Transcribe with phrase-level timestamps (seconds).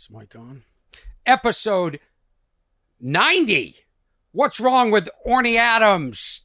[0.00, 0.62] Is Mike on?
[1.26, 2.00] Episode
[3.00, 3.76] 90.
[4.32, 6.40] What's wrong with Orny Adams?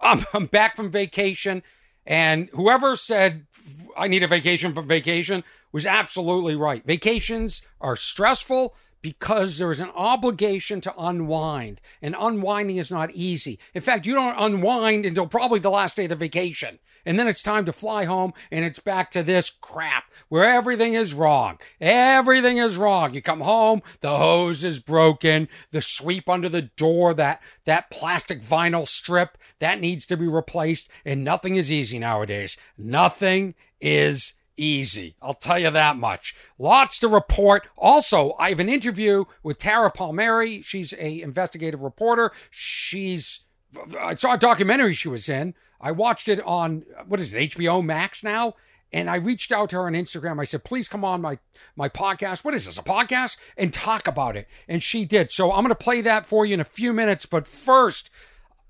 [0.00, 1.64] I'm, I'm back from vacation,
[2.06, 3.48] and whoever said
[3.96, 6.86] I need a vacation from vacation was absolutely right.
[6.86, 13.58] Vacations are stressful because there is an obligation to unwind, and unwinding is not easy.
[13.74, 16.78] In fact, you don't unwind until probably the last day of the vacation.
[17.06, 20.94] And then it's time to fly home, and it's back to this crap where everything
[20.94, 21.58] is wrong.
[21.80, 23.14] Everything is wrong.
[23.14, 28.42] You come home, the hose is broken, the sweep under the door, that, that plastic
[28.42, 32.58] vinyl strip, that needs to be replaced, and nothing is easy nowadays.
[32.76, 35.16] Nothing is easy.
[35.22, 36.34] I'll tell you that much.
[36.58, 37.66] Lots to report.
[37.76, 40.64] Also, I have an interview with Tara Palmeri.
[40.64, 42.32] She's a investigative reporter.
[42.50, 43.40] She's
[43.98, 45.54] I saw a documentary she was in.
[45.80, 48.54] I watched it on what is it, HBO Max now?
[48.92, 50.40] And I reached out to her on Instagram.
[50.40, 51.38] I said, please come on my
[51.76, 52.44] my podcast.
[52.44, 52.78] What is this?
[52.78, 53.36] A podcast?
[53.56, 54.48] And talk about it.
[54.68, 55.30] And she did.
[55.30, 57.24] So I'm gonna play that for you in a few minutes.
[57.24, 58.10] But first,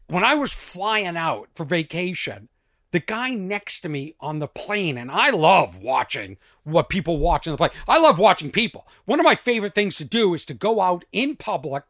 [0.07, 2.49] when I was flying out for vacation,
[2.93, 7.47] the guy next to me on the plane, and I love watching what people watch
[7.47, 7.71] on the plane.
[7.87, 8.87] I love watching people.
[9.05, 11.85] One of my favorite things to do is to go out in public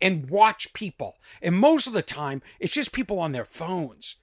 [0.00, 1.16] and watch people.
[1.42, 4.16] And most of the time, it's just people on their phones.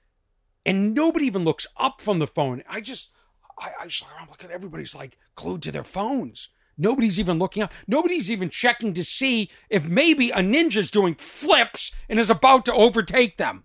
[0.66, 2.64] And nobody even looks up from the phone.
[2.68, 3.12] I just,
[3.60, 6.50] I, I just look at everybody's like glued to their phones.
[6.78, 7.72] Nobody's even looking up.
[7.88, 12.74] Nobody's even checking to see if maybe a ninja's doing flips and is about to
[12.74, 13.64] overtake them.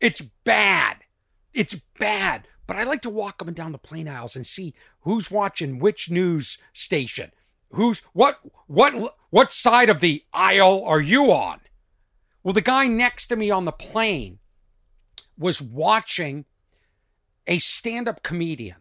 [0.00, 0.98] It's bad.
[1.56, 2.46] It's bad.
[2.66, 5.78] But I like to walk up and down the plane aisles and see who's watching
[5.78, 7.32] which news station.
[7.70, 11.60] Who's what what what side of the aisle are you on?
[12.42, 14.38] Well, the guy next to me on the plane
[15.38, 16.44] was watching
[17.46, 18.76] a stand-up comedian.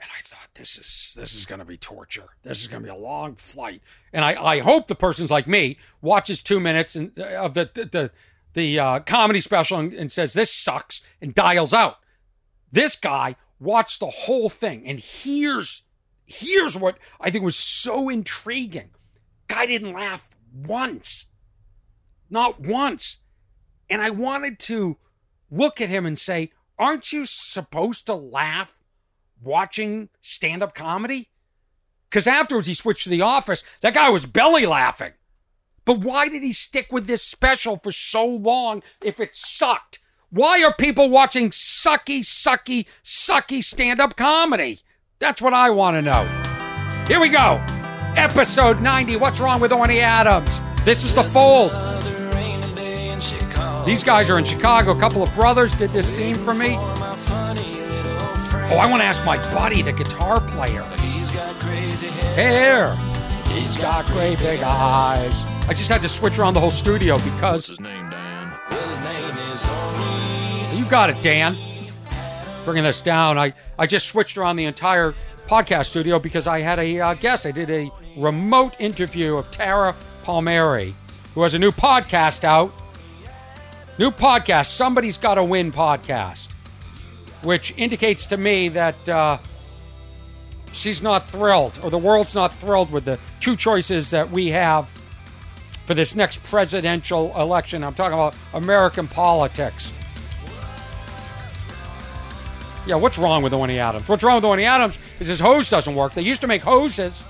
[0.00, 2.30] And I thought this is this is going to be torture.
[2.42, 3.82] This is going to be a long flight.
[4.12, 7.70] And I, I hope the person's like me watches 2 minutes and, uh, of the
[7.72, 8.10] the, the
[8.54, 11.96] the uh, comedy special and, and says this sucks and dials out.
[12.70, 15.82] This guy watched the whole thing and here's
[16.26, 18.90] here's what I think was so intriguing.
[19.48, 21.26] Guy didn't laugh once.
[22.30, 23.18] Not once.
[23.90, 24.96] And I wanted to
[25.50, 28.82] look at him and say, Aren't you supposed to laugh
[29.42, 31.28] watching stand up comedy?
[32.08, 33.62] Because afterwards he switched to The Office.
[33.80, 35.12] That guy was belly laughing.
[35.84, 39.98] But why did he stick with this special for so long if it sucked?
[40.30, 44.80] Why are people watching sucky, sucky, sucky stand up comedy?
[45.18, 46.24] That's what I want to know.
[47.06, 47.62] Here we go.
[48.16, 50.60] Episode 90 What's Wrong with Orny Adams?
[50.84, 51.72] This is The Fold.
[53.86, 54.92] These guys are in Chicago.
[54.92, 56.76] A couple of brothers did this theme for me.
[56.78, 60.82] Oh, I want to ask my buddy, the guitar player.
[60.98, 62.94] He's got crazy hair.
[63.48, 65.51] He's got great big eyes.
[65.68, 67.68] I just had to switch around the whole studio because.
[67.68, 68.52] his name, Dan?
[70.76, 71.56] You got it, Dan.
[72.64, 75.14] Bringing this down, I, I just switched around the entire
[75.46, 77.46] podcast studio because I had a uh, guest.
[77.46, 80.94] I did a remote interview of Tara Palmeri,
[81.34, 82.72] who has a new podcast out.
[83.98, 86.50] New podcast, Somebody's Got to Win podcast,
[87.44, 89.38] which indicates to me that uh,
[90.72, 94.92] she's not thrilled, or the world's not thrilled with the two choices that we have
[95.86, 97.82] for this next presidential election.
[97.84, 99.92] I'm talking about American politics.
[102.86, 104.08] Yeah, what's wrong with Orny Adams?
[104.08, 106.14] What's wrong with Orny Adams is his hose doesn't work.
[106.14, 107.22] They used to make hoses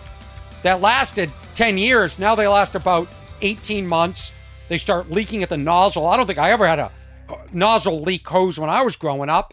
[0.62, 2.18] that lasted 10 years.
[2.18, 3.08] Now they last about
[3.42, 4.32] 18 months.
[4.68, 6.06] They start leaking at the nozzle.
[6.06, 6.90] I don't think I ever had a,
[7.28, 9.52] a nozzle leak hose when I was growing up.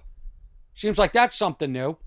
[0.75, 1.97] Seems like that's something new.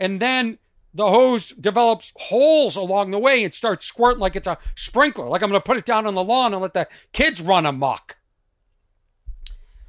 [0.00, 0.58] And then
[0.94, 5.42] the hose develops holes along the way and starts squirting like it's a sprinkler, like
[5.42, 8.16] I'm going to put it down on the lawn and let the kids run amok.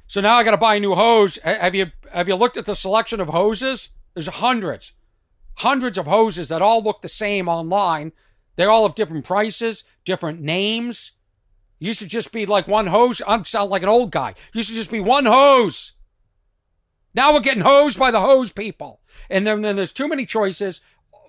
[0.08, 1.38] So now I got to buy a new hose.
[1.42, 3.90] Have you have you looked at the selection of hoses?
[4.14, 4.92] There's hundreds,
[5.54, 8.12] hundreds of hoses that all look the same online.
[8.56, 11.12] They all have different prices, different names.
[11.78, 13.20] Used to just be like one hose.
[13.26, 14.34] I'm sound like an old guy.
[14.54, 15.92] Used to just be one hose.
[17.14, 19.00] Now we're getting hosed by the hose people.
[19.30, 20.80] And then, then there's too many choices.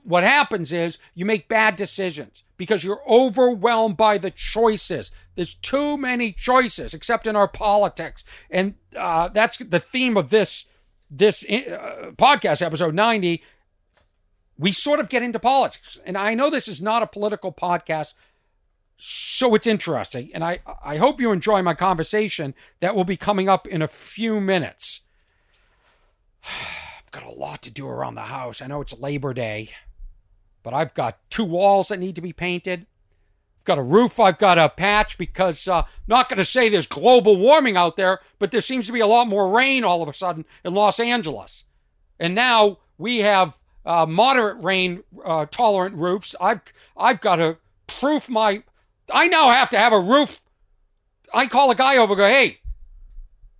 [0.03, 5.11] What happens is you make bad decisions because you're overwhelmed by the choices.
[5.35, 8.23] There's too many choices, except in our politics.
[8.49, 10.65] And uh, that's the theme of this
[11.09, 13.41] this uh, podcast, episode 90.
[14.57, 15.99] We sort of get into politics.
[16.05, 18.13] And I know this is not a political podcast,
[18.97, 20.31] so it's interesting.
[20.33, 23.87] And I, I hope you enjoy my conversation that will be coming up in a
[23.87, 25.01] few minutes.
[26.43, 28.61] I've got a lot to do around the house.
[28.61, 29.69] I know it's Labor Day,
[30.67, 32.87] but I've got two walls that need to be painted.
[33.57, 36.85] I've got a roof I've got to patch because uh, not going to say there's
[36.85, 40.09] global warming out there, but there seems to be a lot more rain all of
[40.09, 41.63] a sudden in Los Angeles.
[42.19, 43.55] And now we have
[43.85, 46.35] uh, moderate rain uh, tolerant roofs.
[46.41, 46.59] I've
[46.97, 47.55] I've got to
[47.87, 48.61] proof my.
[49.09, 50.41] I now have to have a roof.
[51.33, 52.13] I call a guy over.
[52.13, 52.59] Go, hey,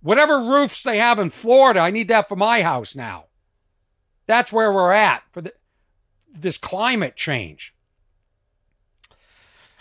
[0.02, 3.28] whatever roofs they have in Florida, I need that for my house now.
[4.26, 5.54] That's where we're at for the,
[6.40, 7.74] this climate change.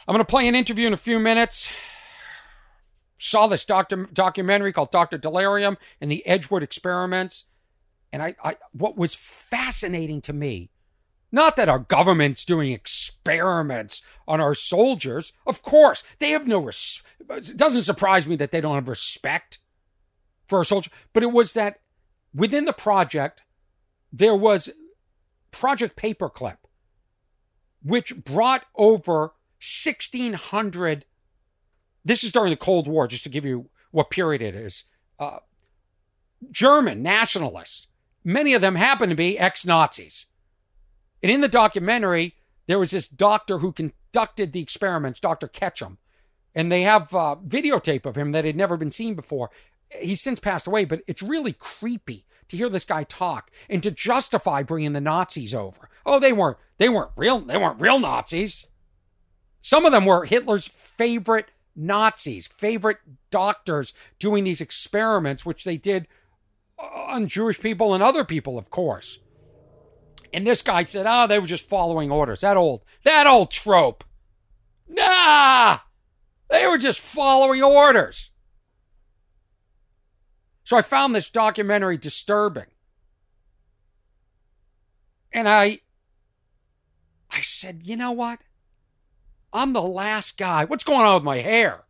[0.07, 1.69] I'm going to play an interview in a few minutes.
[3.19, 5.17] Saw this doctor, documentary called Dr.
[5.17, 7.45] Delirium and the Edgewood Experiments.
[8.13, 10.69] And I, I, what was fascinating to me,
[11.31, 15.33] not that our government's doing experiments on our soldiers.
[15.45, 19.59] Of course, they have no res- It doesn't surprise me that they don't have respect
[20.47, 20.93] for our soldiers.
[21.11, 21.81] But it was that
[22.33, 23.41] within the project,
[24.13, 24.69] there was
[25.51, 26.57] Project Paperclip,
[27.83, 31.05] which brought over 1,600.
[32.05, 34.83] This is during the Cold War, just to give you what period it is.
[35.19, 35.39] Uh,
[36.51, 37.87] German nationalists
[38.27, 40.25] Many of them happen to be ex Nazis.
[41.23, 42.35] And in the documentary,
[42.67, 45.47] there was this doctor who conducted the experiments, Dr.
[45.47, 45.97] Ketchum.
[46.53, 49.49] And they have a uh, videotape of him that had never been seen before.
[49.97, 53.91] He's since passed away, but it's really creepy to hear this guy talk and to
[53.91, 55.89] justify bringing the Nazis over.
[56.05, 58.67] Oh, they weren't they weren't real they weren't real Nazis.
[59.61, 62.97] Some of them were Hitler's favorite Nazis, favorite
[63.29, 66.07] doctors doing these experiments, which they did
[66.79, 69.19] on Jewish people and other people, of course.
[70.33, 72.41] And this guy said, oh, they were just following orders.
[72.41, 74.03] That old, that old trope.
[74.87, 75.79] Nah,
[76.49, 78.31] they were just following orders.
[80.67, 82.65] So I found this documentary disturbing.
[85.31, 85.79] And I
[87.31, 88.39] I said, "You know what?
[89.53, 90.65] I'm the last guy.
[90.65, 91.85] What's going on with my hair?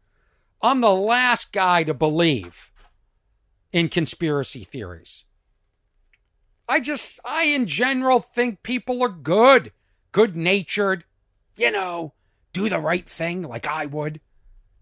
[0.62, 2.72] I'm the last guy to believe
[3.72, 5.24] in conspiracy theories.
[6.70, 9.72] I just, I in general think people are good,
[10.12, 11.04] good natured,
[11.56, 12.14] you know,
[12.54, 14.22] do the right thing like I would,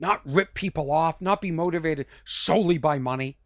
[0.01, 3.37] not rip people off, not be motivated solely by money.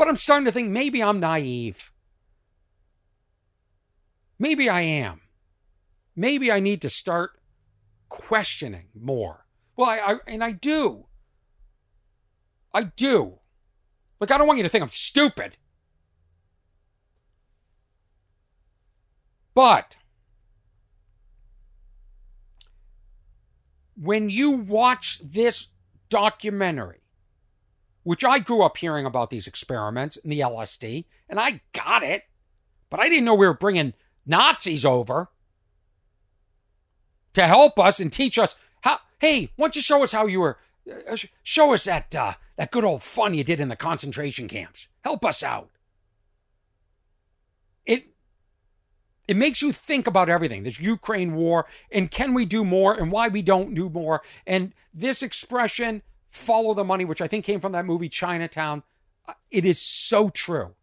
[0.00, 1.92] But I'm starting to think maybe I'm naive.
[4.38, 5.20] Maybe I am.
[6.16, 7.32] Maybe I need to start
[8.08, 9.44] questioning more.
[9.76, 11.04] Well, I, I and I do.
[12.72, 13.40] I do.
[14.20, 15.58] Look, I don't want you to think I'm stupid.
[19.54, 19.98] But
[23.96, 25.66] when you watch this
[26.08, 27.02] documentary,
[28.10, 32.24] which I grew up hearing about these experiments and the LSD, and I got it,
[32.90, 33.94] but I didn't know we were bringing
[34.26, 35.28] Nazis over
[37.34, 38.98] to help us and teach us how.
[39.20, 40.58] Hey, why don't you show us how you were
[41.08, 44.88] uh, show us that uh, that good old fun you did in the concentration camps.
[45.02, 45.70] Help us out.
[47.86, 48.08] It
[49.28, 50.64] it makes you think about everything.
[50.64, 54.20] This Ukraine war and can we do more and why we don't do more.
[54.48, 58.82] And this expression, follow the money, which I think came from that movie Chinatown,
[59.28, 60.74] uh, it is so true.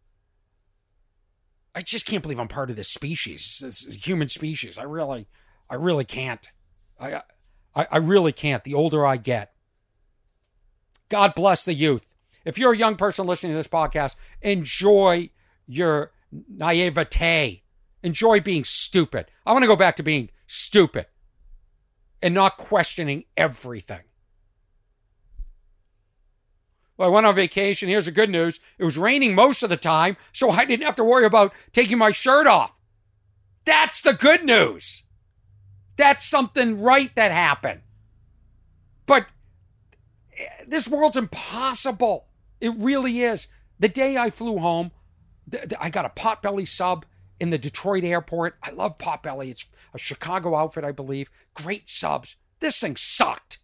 [1.74, 4.78] I just can't believe I'm part of this species, this human species.
[4.78, 5.26] I really,
[5.68, 6.50] I really can't.
[7.00, 7.22] I,
[7.74, 8.64] I, I really can't.
[8.64, 9.52] The older I get,
[11.08, 12.14] God bless the youth.
[12.44, 15.30] If you're a young person listening to this podcast, enjoy
[15.66, 17.62] your naivete.
[18.02, 19.26] Enjoy being stupid.
[19.44, 21.06] I want to go back to being stupid
[22.22, 24.00] and not questioning everything.
[26.98, 27.88] Well, I went on vacation.
[27.88, 30.96] Here's the good news it was raining most of the time, so I didn't have
[30.96, 32.72] to worry about taking my shirt off.
[33.64, 35.04] That's the good news.
[35.96, 37.80] That's something right that happened.
[39.06, 39.26] But
[40.36, 42.26] eh, this world's impossible.
[42.60, 43.46] It really is.
[43.78, 44.90] The day I flew home,
[45.78, 47.06] I got a potbelly sub
[47.40, 48.56] in the Detroit airport.
[48.62, 49.50] I love potbelly.
[49.50, 51.30] It's a Chicago outfit, I believe.
[51.54, 52.36] Great subs.
[52.58, 53.58] This thing sucked.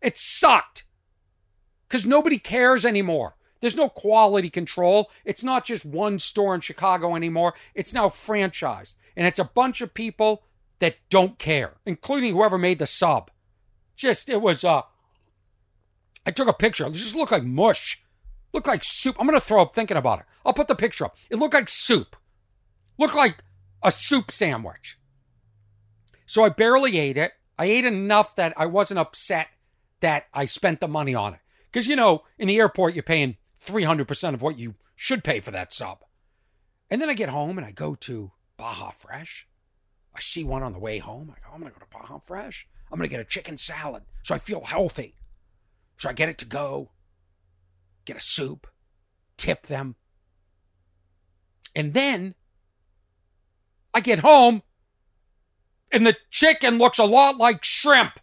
[0.00, 0.84] It sucked.
[1.92, 3.36] Because nobody cares anymore.
[3.60, 5.10] There's no quality control.
[5.26, 7.52] It's not just one store in Chicago anymore.
[7.74, 8.94] It's now franchised.
[9.14, 10.44] And it's a bunch of people
[10.78, 13.30] that don't care, including whoever made the sub.
[13.94, 14.80] Just, it was, uh,
[16.24, 16.86] I took a picture.
[16.86, 18.02] It just looked like mush.
[18.54, 19.16] Looked like soup.
[19.20, 20.24] I'm going to throw up thinking about it.
[20.46, 21.18] I'll put the picture up.
[21.28, 22.16] It looked like soup.
[22.96, 23.44] Looked like
[23.82, 24.98] a soup sandwich.
[26.24, 27.32] So I barely ate it.
[27.58, 29.48] I ate enough that I wasn't upset
[30.00, 31.40] that I spent the money on it.
[31.72, 35.50] Because, you know, in the airport, you're paying 300% of what you should pay for
[35.52, 36.04] that sub.
[36.90, 39.48] And then I get home and I go to Baja Fresh.
[40.14, 41.34] I see one on the way home.
[41.34, 42.68] I go, I'm going to go to Baja Fresh.
[42.90, 45.16] I'm going to get a chicken salad so I feel healthy.
[45.96, 46.90] So I get it to go,
[48.04, 48.66] get a soup,
[49.38, 49.96] tip them.
[51.74, 52.34] And then
[53.94, 54.62] I get home
[55.90, 58.18] and the chicken looks a lot like shrimp.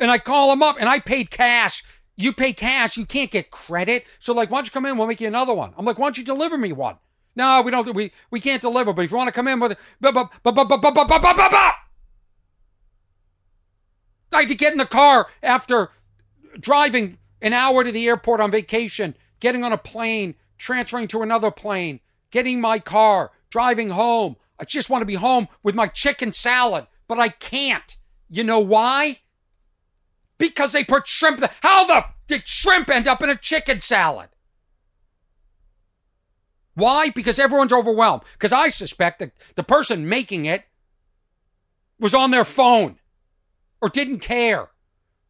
[0.00, 1.84] And I call them up and I paid cash.
[2.16, 4.04] You pay cash, you can't get credit.
[4.18, 4.98] So like, why don't you come in?
[4.98, 5.72] We'll make you another one.
[5.76, 6.96] I'm like, why don't you deliver me one?
[7.36, 7.94] No, we don't.
[7.94, 8.92] We we can't deliver.
[8.92, 10.28] But if you want to come in with, I
[14.32, 15.90] had to get in the car after
[16.58, 21.50] driving an hour to the airport on vacation, getting on a plane, transferring to another
[21.50, 24.36] plane, getting my car, driving home.
[24.58, 27.96] I just want to be home with my chicken salad, but I can't.
[28.28, 29.20] You know why?
[30.40, 31.44] Because they put shrimp.
[31.60, 34.30] How the did shrimp end up in a chicken salad?
[36.74, 37.10] Why?
[37.10, 38.22] Because everyone's overwhelmed.
[38.32, 40.64] Because I suspect that the person making it
[41.98, 42.96] was on their phone
[43.82, 44.70] or didn't care.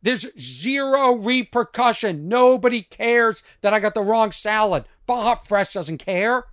[0.00, 2.28] There's zero repercussion.
[2.28, 4.84] Nobody cares that I got the wrong salad.
[5.06, 6.44] Baja Fresh doesn't care.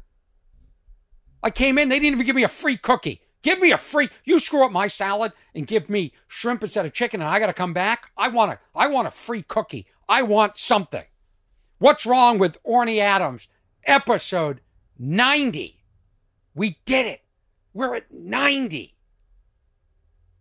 [1.44, 3.22] I came in, they didn't even give me a free cookie.
[3.44, 4.10] Give me a free.
[4.26, 7.48] You screw up my salad and give me shrimp instead of chicken, and I got
[7.48, 8.12] to come back.
[8.18, 8.60] I want a.
[8.76, 9.88] I want a free cookie.
[10.10, 11.04] I want something.
[11.80, 13.48] What's wrong with Orny Adams?
[13.86, 14.62] Episode
[14.98, 15.80] 90.
[16.56, 17.22] We did it.
[17.74, 18.96] We're at 90.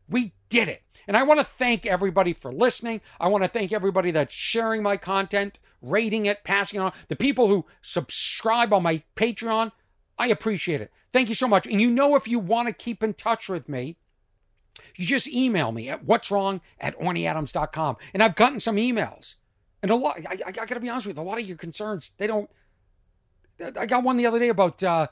[0.09, 0.83] We did it.
[1.07, 3.00] And I want to thank everybody for listening.
[3.21, 6.93] I want to thank everybody that's sharing my content, rating it, passing it on.
[7.09, 9.73] The people who subscribe on my Patreon,
[10.19, 10.91] I appreciate it.
[11.13, 11.67] Thank you so much.
[11.67, 13.97] And you know, if you want to keep in touch with me,
[14.95, 17.97] you just email me at what's wrong at ornyadams.com.
[18.15, 19.35] And I've gotten some emails.
[19.83, 21.47] And a lot, I, I, I got to be honest with you, a lot of
[21.47, 22.51] your concerns, they don't,
[23.77, 25.09] I got one the other day about uh,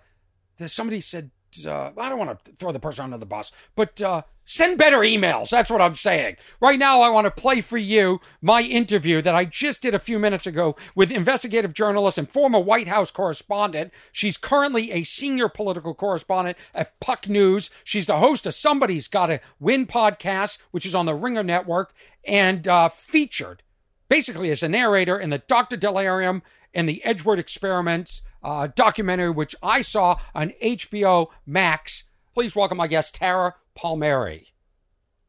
[0.66, 1.30] somebody said,
[1.66, 4.98] uh, I don't want to throw the person under the bus, but uh, send better
[4.98, 5.50] emails.
[5.50, 6.36] That's what I'm saying.
[6.60, 9.98] Right now, I want to play for you my interview that I just did a
[9.98, 13.92] few minutes ago with investigative journalist and former White House correspondent.
[14.12, 17.70] She's currently a senior political correspondent at Puck News.
[17.84, 21.94] She's the host of Somebody's Gotta Win podcast, which is on the Ringer Network,
[22.24, 23.62] and uh, featured
[24.08, 25.76] basically as a narrator in the Dr.
[25.76, 26.42] Delirium
[26.74, 32.04] and the Edgewood Experiments uh, documentary, which I saw on HBO Max.
[32.34, 34.46] Please welcome my guest, Tara Palmeri.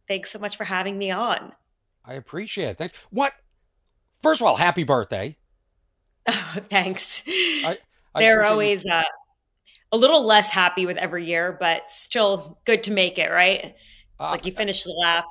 [0.08, 1.54] Thanks so much for having me on.
[2.04, 2.78] I appreciate it.
[2.78, 2.98] Thanks.
[3.10, 3.34] What?
[4.22, 5.38] First of all, happy birthday.
[6.28, 7.24] Oh, thanks.
[7.28, 7.78] I,
[8.14, 9.04] I They're always uh,
[9.92, 13.64] a little less happy with every year, but still good to make it, right?
[13.64, 13.76] It's
[14.20, 15.26] uh, like you finish the lap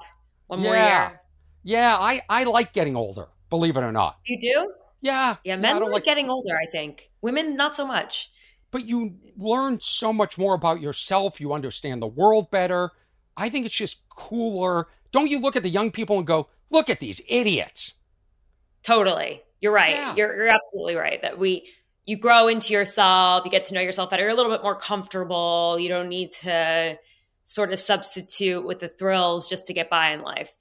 [0.47, 0.65] one yeah.
[0.65, 1.21] more year.
[1.63, 4.19] Yeah, I, I like getting older, believe it or not.
[4.27, 4.73] You do?
[5.05, 5.37] Yeah.
[5.45, 7.11] Yeah, men are like getting older, I think.
[7.21, 8.31] Women, not so much.
[8.71, 11.43] But you learn so much more about yourself.
[11.43, 12.91] You understand the world better.
[13.37, 14.89] I think it's just cooler.
[15.13, 17.95] Don't you look at the young people and go, look at these idiots?
[18.83, 19.43] Totally.
[19.61, 19.95] You're right.
[19.95, 20.15] Yeah.
[20.17, 21.21] You're, you're absolutely right.
[21.21, 21.69] That we,
[22.07, 24.79] you grow into yourself, you get to know yourself better, you're a little bit more
[24.79, 25.79] comfortable.
[25.79, 26.99] You don't need to
[27.45, 30.55] sort of substitute with the thrills just to get by in life.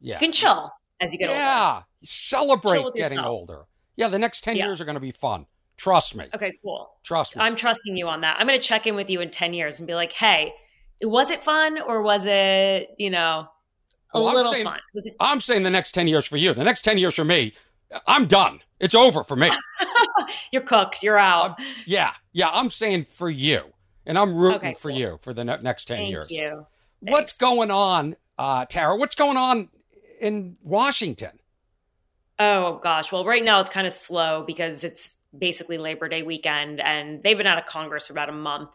[0.00, 0.14] Yeah.
[0.14, 1.34] You can chill as you get yeah.
[1.34, 1.42] older.
[1.42, 1.82] Yeah.
[2.04, 3.26] Celebrate getting yourself.
[3.26, 3.66] older.
[4.00, 4.64] Yeah, the next 10 yeah.
[4.64, 5.44] years are going to be fun.
[5.76, 6.24] Trust me.
[6.34, 6.90] Okay, cool.
[7.02, 7.42] Trust me.
[7.42, 8.38] I'm trusting you on that.
[8.40, 10.54] I'm going to check in with you in 10 years and be like, hey,
[11.02, 13.46] was it fun or was it, you know,
[14.14, 14.78] a well, little I'm saying, fun?
[14.94, 16.54] It- I'm saying the next 10 years for you.
[16.54, 17.52] The next 10 years for me,
[18.06, 18.60] I'm done.
[18.78, 19.50] It's over for me.
[20.50, 21.02] You're cooked.
[21.02, 21.60] You're out.
[21.60, 22.12] Uh, yeah.
[22.32, 22.48] Yeah.
[22.50, 23.64] I'm saying for you.
[24.06, 26.30] And I'm rooting okay, for you for the ne- next 10 Thank years.
[26.30, 26.66] You.
[27.00, 28.96] What's going on, uh, Tara?
[28.96, 29.68] What's going on
[30.22, 31.39] in Washington?
[32.40, 33.12] Oh gosh.
[33.12, 37.36] Well, right now it's kind of slow because it's basically Labor Day weekend and they've
[37.36, 38.70] been out of Congress for about a month.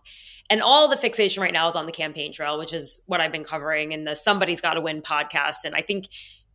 [0.51, 3.31] And all the fixation right now is on the campaign trail, which is what I've
[3.31, 5.65] been covering in the Somebody's Gotta Win podcast.
[5.65, 6.09] And I think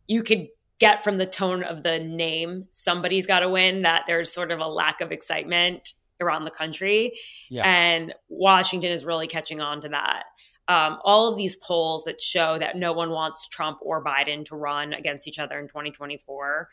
[0.07, 0.47] you could
[0.79, 4.67] get from the tone of the name, Somebody's Gotta Win, that there's sort of a
[4.67, 7.19] lack of excitement around the country.
[7.49, 7.63] Yeah.
[7.63, 10.23] And Washington is really catching on to that.
[10.69, 14.55] Um, all of these polls that show that no one wants Trump or Biden to
[14.55, 16.69] run against each other in 2024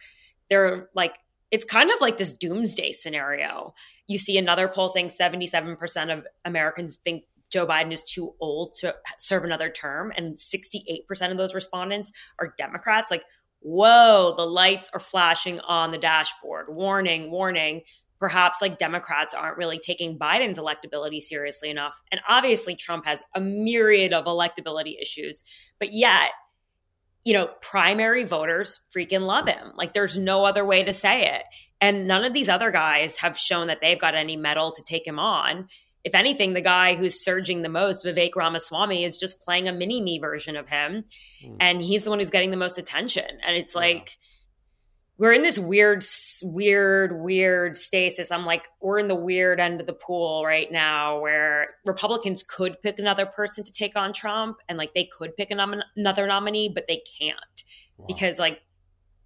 [0.48, 1.18] they're like
[1.50, 3.74] it's kind of like this doomsday scenario.
[4.06, 8.94] You see another poll saying 77% of Americans think Joe Biden is too old to
[9.18, 13.10] serve another term, and 68% of those respondents are Democrats.
[13.10, 13.24] Like,
[13.60, 16.66] whoa, the lights are flashing on the dashboard.
[16.68, 17.82] Warning, warning.
[18.18, 21.94] Perhaps like Democrats aren't really taking Biden's electability seriously enough.
[22.10, 25.44] And obviously, Trump has a myriad of electability issues,
[25.78, 26.30] but yet
[27.28, 29.72] you know, primary voters freaking love him.
[29.76, 31.42] Like there's no other way to say it.
[31.78, 35.06] And none of these other guys have shown that they've got any metal to take
[35.06, 35.68] him on.
[36.04, 40.00] if anything, the guy who's surging the most, Vivek Ramaswamy, is just playing a mini
[40.00, 41.04] me version of him.
[41.44, 41.56] Mm.
[41.60, 43.26] And he's the one who's getting the most attention.
[43.46, 43.80] And it's yeah.
[45.18, 46.04] We're in this weird,
[46.42, 48.30] weird, weird stasis.
[48.30, 52.80] I'm like, we're in the weird end of the pool right now where Republicans could
[52.82, 56.70] pick another person to take on Trump and like they could pick nom- another nominee,
[56.72, 57.64] but they can't
[57.96, 58.06] wow.
[58.06, 58.60] because like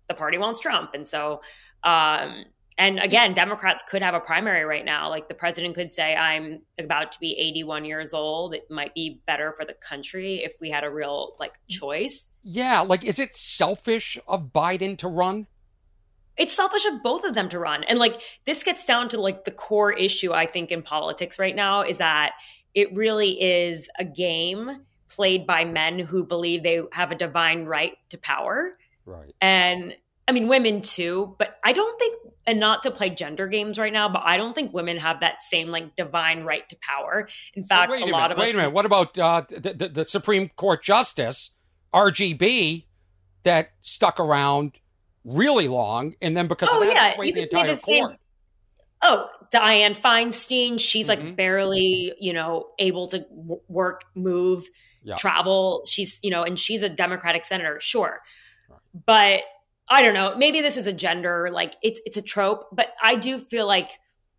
[0.09, 0.95] the party wants Trump.
[0.95, 1.43] And so,
[1.85, 2.47] um,
[2.79, 5.11] and again, Democrats could have a primary right now.
[5.11, 8.55] Like the president could say, I'm about to be 81 years old.
[8.55, 12.31] It might be better for the country if we had a real like choice.
[12.43, 12.81] Yeah.
[12.81, 15.49] Like, is it selfish of Biden to run?
[16.43, 17.85] It's selfish of both of them to run.
[17.85, 21.55] And like, this gets down to like the core issue, I think, in politics right
[21.55, 22.33] now is that
[22.75, 27.93] it really is a game played by men who believe they have a divine right
[28.09, 28.73] to power.
[29.07, 29.33] Right.
[29.41, 29.95] And
[30.27, 33.93] I mean, women too, but I don't think and not to play gender games right
[33.93, 37.29] now, but I don't think women have that same like divine right to power.
[37.55, 38.55] In fact, a, a lot minute, of wait us.
[38.55, 38.73] a minute.
[38.73, 41.51] What about uh, the, the, the Supreme Court Justice
[41.95, 42.87] RGB
[43.45, 44.73] that stuck around
[45.25, 47.15] really long, and then because oh, of that, yeah.
[47.15, 48.11] swayed the entire the court.
[48.11, 48.17] Same,
[49.03, 51.09] oh, Diane Feinstein, she's Mhm.
[51.09, 54.67] like barely, you know, able to w- work, move,
[55.03, 55.17] Yeah.
[55.17, 55.83] travel.
[55.87, 58.21] She's, you know, and she's a Democratic senator, sure.
[58.69, 58.79] Right.
[59.07, 59.41] But
[59.89, 60.35] I don't know.
[60.37, 63.91] Maybe this is a gender, like it's it's a trope, but I do feel like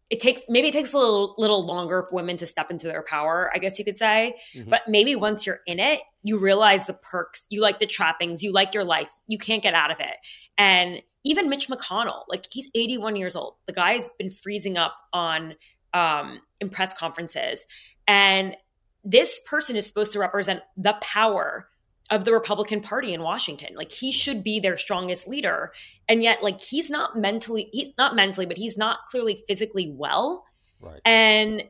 [0.09, 3.03] it takes maybe it takes a little little longer for women to step into their
[3.03, 4.35] power, I guess you could say.
[4.55, 4.69] Mhm.
[4.69, 8.51] But maybe once you're in it, you realize the perks, you like the trappings, you
[8.51, 10.15] like your life, you can't get out of it.
[10.57, 13.55] And even Mitch McConnell, like he's 81 years old.
[13.65, 15.55] The guy's been freezing up on
[15.93, 17.65] um in press conferences.
[18.07, 18.55] And
[19.03, 21.67] this person is supposed to represent the power
[22.11, 23.75] of the Republican Party in Washington.
[23.75, 25.71] Like he should be their strongest leader.
[26.07, 30.45] And yet like he's not mentally he's not mentally, but he's not clearly physically well.
[30.81, 31.01] Right.
[31.05, 31.63] And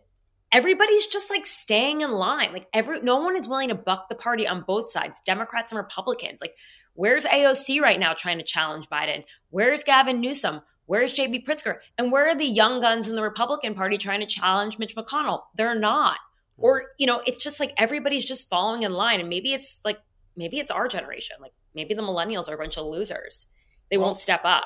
[0.52, 2.54] everybody's just like staying in line.
[2.54, 5.78] Like every no one is willing to buck the party on both sides, Democrats and
[5.78, 6.40] Republicans.
[6.42, 6.56] Like
[6.94, 9.24] where's AOC right now trying to challenge Biden?
[9.50, 10.62] Where's Gavin Newsom?
[10.86, 11.78] Where's JB Pritzker?
[11.98, 15.44] And where are the young guns in the Republican Party trying to challenge Mitch McConnell?
[15.56, 16.20] They're not.
[16.58, 19.20] Or, you know, it's just like everybody's just following in line.
[19.22, 20.00] And maybe it's like
[20.36, 21.38] maybe it's our generation.
[21.41, 23.48] Like maybe the millennials are a bunch of losers.
[23.89, 24.65] They Well- won't step up,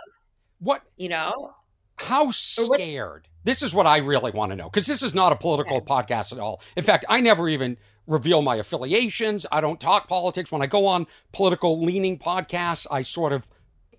[0.60, 0.82] What?
[0.98, 1.54] you know?
[1.98, 3.28] How scared?
[3.44, 6.32] This is what I really want to know because this is not a political podcast
[6.34, 6.62] at all.
[6.76, 9.46] In fact, I never even reveal my affiliations.
[9.52, 10.52] I don't talk politics.
[10.52, 13.48] When I go on political leaning podcasts, I sort of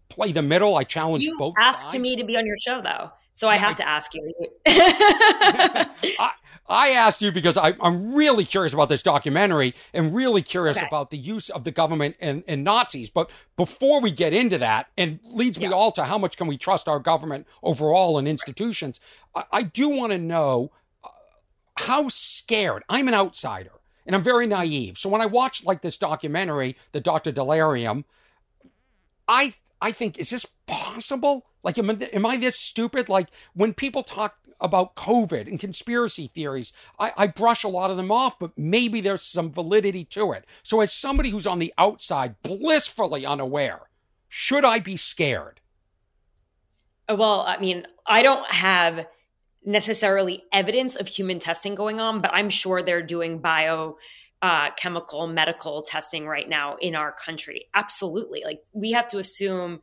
[0.09, 0.77] play the middle.
[0.77, 1.99] I challenge You both asked sides.
[1.99, 3.11] me to be on your show though.
[3.35, 4.33] So I Yeah, have I- to ask you.
[4.67, 6.31] I,
[6.69, 10.87] I asked you because I, I'm really curious about this documentary and really curious Okay.
[10.87, 13.09] about the use of the government and, and Nazis.
[13.11, 16.59] But before we get into that, and leads me all to how much can we
[16.59, 19.01] trust our government overall and institutions,
[19.35, 20.71] I, I do want to know
[21.03, 21.09] uh,
[21.79, 22.85] how scared.
[22.89, 23.73] I'm an outsider
[24.07, 24.99] and I'm very naive.
[24.99, 27.33] So when I watch like this documentary, the Dr.
[27.33, 28.05] Delirium,
[29.27, 31.47] I I think is this possible?
[31.63, 33.09] Like, am, I- am I this stupid?
[33.09, 37.97] Like when people talk about COVID and conspiracy theories, I, I brush a lot of
[37.97, 40.47] them off, but maybe there's some validity to it.
[40.63, 43.89] So as somebody who's on the outside, blissfully unaware,
[44.29, 45.61] should I be scared?
[47.09, 49.07] well, I mean, I don't have
[49.65, 53.97] necessarily evidence of human testing going on, but I'm sure they're doing bio
[54.41, 57.67] uh, chemical medical testing right now in our country.
[57.75, 58.43] Absolutely.
[58.45, 59.81] Like we have to assume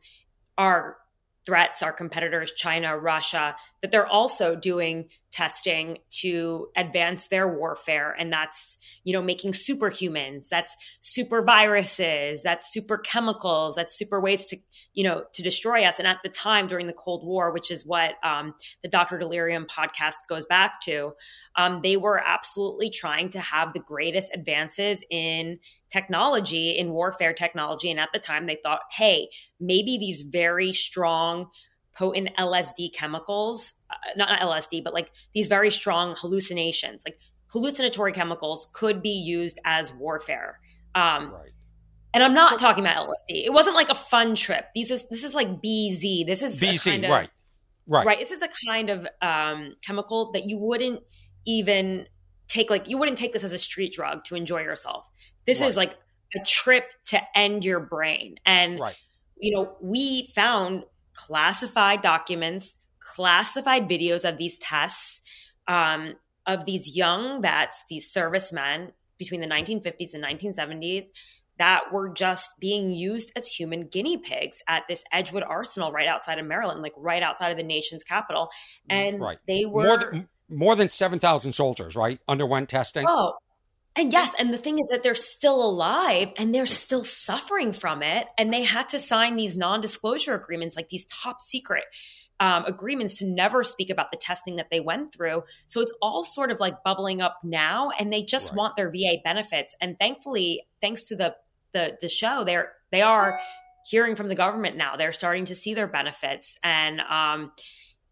[0.56, 0.96] our
[1.46, 8.14] threats, our competitors, China, Russia, that they're also doing testing to advance their warfare.
[8.18, 14.46] And that's, you know, making superhumans, that's super viruses, that's super chemicals, that's super ways
[14.46, 14.56] to,
[14.92, 15.98] you know, to destroy us.
[15.98, 19.18] And at the time during the Cold War, which is what um, the Dr.
[19.18, 21.12] Delirium podcast goes back to,
[21.56, 25.58] um, they were absolutely trying to have the greatest advances in
[25.92, 27.90] technology, in warfare technology.
[27.90, 29.28] And at the time, they thought, hey,
[29.60, 31.48] maybe these very strong,
[31.96, 37.18] potent LSD chemicals, uh, not, not LSD, but like these very strong hallucinations, like
[37.48, 40.60] hallucinatory chemicals could be used as warfare.
[40.94, 41.50] Um, Right.
[42.14, 43.44] and I'm not talking about LSD.
[43.44, 44.66] It wasn't like a fun trip.
[44.74, 46.26] These is this is like BZ.
[46.26, 47.30] This is a BC, kind of, right.
[47.86, 48.06] Right.
[48.06, 48.18] right.
[48.18, 51.00] This is a kind of um, chemical that you wouldn't
[51.46, 52.06] even
[52.48, 52.68] take.
[52.70, 55.04] Like you wouldn't take this as a street drug to enjoy yourself.
[55.46, 55.96] This is like
[56.34, 58.36] a trip to end your brain.
[58.44, 58.96] And Right.
[59.38, 65.22] you know, we found classified documents, classified videos of these tests
[65.68, 66.14] um,
[66.46, 71.06] of these young vets, these servicemen between the 1950s and 1970s
[71.58, 76.38] that were just being used as human guinea pigs at this Edgewood Arsenal right outside
[76.38, 78.50] of Maryland, like right outside of the nation's capital.
[78.90, 79.38] And Right.
[79.48, 83.04] they were More than more than 7,000 soldiers, right, underwent testing.
[83.08, 83.34] Oh,
[83.96, 88.02] and yes, and the thing is that they're still alive and they're still suffering from
[88.02, 88.26] it.
[88.36, 91.84] And they had to sign these non disclosure agreements, like these top secret
[92.38, 95.44] um, agreements to never speak about the testing that they went through.
[95.68, 98.58] So it's all sort of like bubbling up now, and they just right.
[98.58, 99.74] want their VA benefits.
[99.80, 101.34] And thankfully, thanks to the
[101.72, 103.40] the, the show, they're they are
[103.88, 104.96] hearing from the government now.
[104.96, 107.52] They're starting to see their benefits, and um,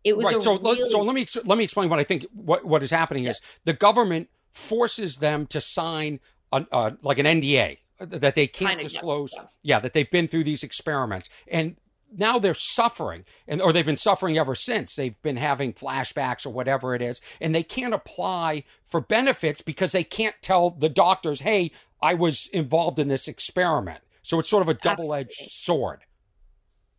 [0.02, 0.40] it was right.
[0.40, 0.58] so.
[0.58, 2.24] Really- so let me let me explain what I think.
[2.32, 3.30] What what is happening yeah.
[3.30, 6.20] is the government forces them to sign
[6.52, 9.32] an, uh, like an NDA that they can't kind of, disclose.
[9.36, 9.44] Yeah.
[9.62, 11.76] yeah, that they've been through these experiments, and
[12.16, 14.94] now they're suffering, and or they've been suffering ever since.
[14.94, 19.92] They've been having flashbacks or whatever it is, and they can't apply for benefits because
[19.92, 24.62] they can't tell the doctors, "Hey, I was involved in this experiment." So it's sort
[24.62, 26.00] of a double-edged sword.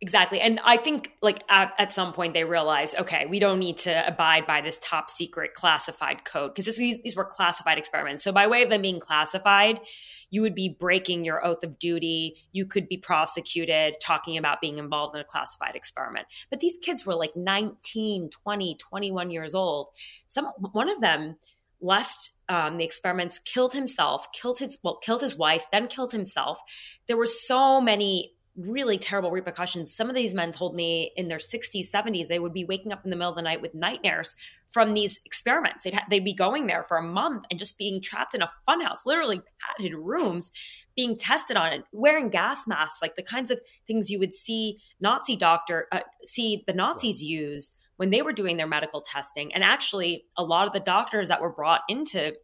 [0.02, 0.40] Exactly.
[0.40, 4.06] And I think like at, at, some point they realized, okay, we don't need to
[4.06, 8.22] abide by this top secret classified code because these, these were classified experiments.
[8.22, 9.80] So by way of them being classified,
[10.28, 12.36] you would be breaking your oath of duty.
[12.52, 16.26] You could be prosecuted talking about being involved in a classified experiment.
[16.50, 19.88] But these kids were like 19, 20, 21 years old.
[20.28, 21.36] Some one of them
[21.80, 26.60] left um, the experiments, killed himself, killed his well, killed his wife, then killed himself.
[27.06, 29.94] There were so many really terrible repercussions.
[29.94, 33.04] Some of these men told me in their 60s, 70s, they would be waking up
[33.04, 34.34] in the middle of the night with nightmares
[34.70, 35.84] from these experiments.
[35.84, 38.50] They'd, ha- they'd be going there for a month and just being trapped in a
[38.68, 40.52] funhouse, literally padded rooms,
[40.96, 44.78] being tested on it, wearing gas masks, like the kinds of things you would see
[45.00, 49.52] Nazi doctor, uh, see the Nazis use when they were doing their medical testing.
[49.54, 52.34] And actually, a lot of the doctors that were brought into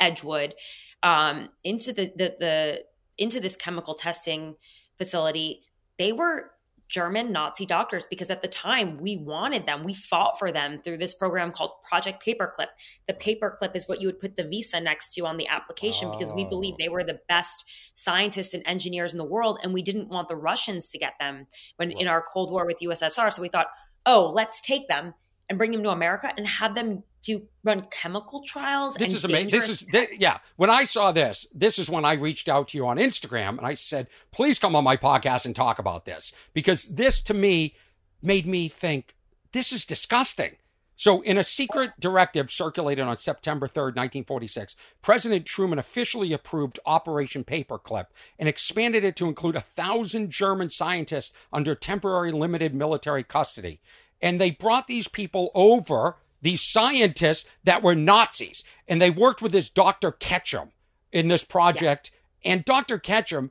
[0.00, 0.54] Edgewood,
[1.02, 2.84] um, into the, the, the
[3.18, 4.54] into this chemical testing
[4.98, 5.62] facility,
[5.98, 6.50] they were
[6.88, 9.84] German Nazi doctors because at the time we wanted them.
[9.84, 12.68] We fought for them through this program called Project Paperclip.
[13.06, 16.12] The paperclip is what you would put the visa next to on the application oh.
[16.12, 16.76] because we believe oh.
[16.80, 19.58] they were the best scientists and engineers in the world.
[19.62, 22.00] And we didn't want the Russians to get them when right.
[22.00, 23.32] in our Cold War with USSR.
[23.32, 23.68] So we thought,
[24.06, 25.12] oh, let's take them
[25.48, 28.94] and bring them to America and have them do run chemical trials.
[28.94, 29.50] This is amazing.
[29.50, 30.38] This is this, yeah.
[30.56, 33.66] When I saw this, this is when I reached out to you on Instagram and
[33.66, 37.74] I said, "Please come on my podcast and talk about this," because this to me
[38.22, 39.14] made me think
[39.52, 40.56] this is disgusting.
[40.98, 47.44] So, in a secret directive circulated on September 3rd, 1946, President Truman officially approved Operation
[47.44, 53.80] Paperclip and expanded it to include a thousand German scientists under temporary limited military custody.
[54.20, 58.64] And they brought these people over these scientists that were Nazis.
[58.86, 60.12] And they worked with this Dr.
[60.12, 60.70] Ketchum
[61.12, 62.10] in this project.
[62.44, 62.52] Yeah.
[62.52, 62.98] And Dr.
[62.98, 63.50] Ketchum,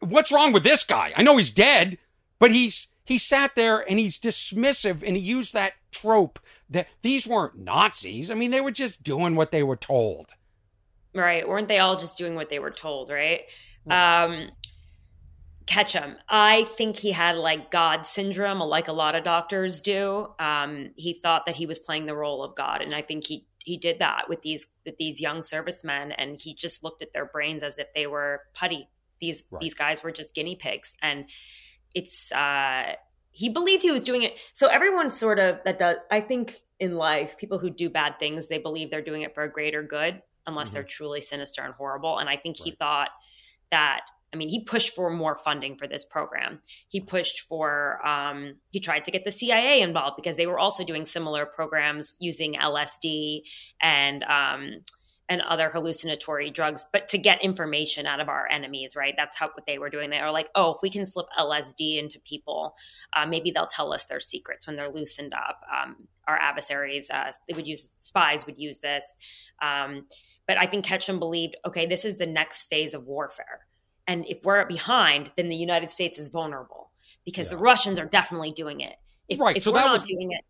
[0.00, 1.12] what's wrong with this guy?
[1.16, 1.98] I know he's dead,
[2.38, 7.26] but he's he sat there and he's dismissive and he used that trope that these
[7.26, 8.30] weren't Nazis.
[8.30, 10.34] I mean, they were just doing what they were told.
[11.14, 11.48] Right.
[11.48, 13.42] Weren't they all just doing what they were told, right?
[13.90, 14.50] Um,
[15.68, 16.16] Ketchum.
[16.30, 20.28] I think he had like God syndrome, like a lot of doctors do.
[20.38, 23.46] Um, he thought that he was playing the role of God, and I think he
[23.62, 27.26] he did that with these with these young servicemen, and he just looked at their
[27.26, 28.88] brains as if they were putty.
[29.20, 29.60] These right.
[29.60, 31.26] these guys were just guinea pigs, and
[31.94, 32.94] it's uh,
[33.30, 34.36] he believed he was doing it.
[34.54, 35.96] So everyone sort of that does.
[36.10, 39.42] I think in life, people who do bad things, they believe they're doing it for
[39.42, 40.76] a greater good, unless mm-hmm.
[40.76, 42.16] they're truly sinister and horrible.
[42.16, 42.64] And I think right.
[42.64, 43.10] he thought
[43.70, 44.00] that
[44.32, 46.60] I mean, he pushed for more funding for this program.
[46.88, 50.84] He pushed for, um, he tried to get the CIA involved because they were also
[50.84, 53.42] doing similar programs using LSD
[53.80, 54.82] and, um,
[55.30, 59.14] and other hallucinatory drugs, but to get information out of our enemies, right?
[59.16, 60.08] That's how what they were doing.
[60.08, 62.74] They were like, oh, if we can slip LSD into people,
[63.14, 65.60] uh, maybe they'll tell us their secrets when they're loosened up.
[65.70, 69.04] Um, our adversaries, uh, they would use spies would use this.
[69.60, 70.06] Um,
[70.46, 73.67] but I think Ketchum believed, okay, this is the next phase of warfare
[74.08, 76.90] and if we're behind, then the United States is vulnerable
[77.24, 77.50] because yeah.
[77.50, 78.96] the Russians are definitely doing it.
[79.28, 79.56] If, right.
[79.56, 80.44] if so we're not was, doing it.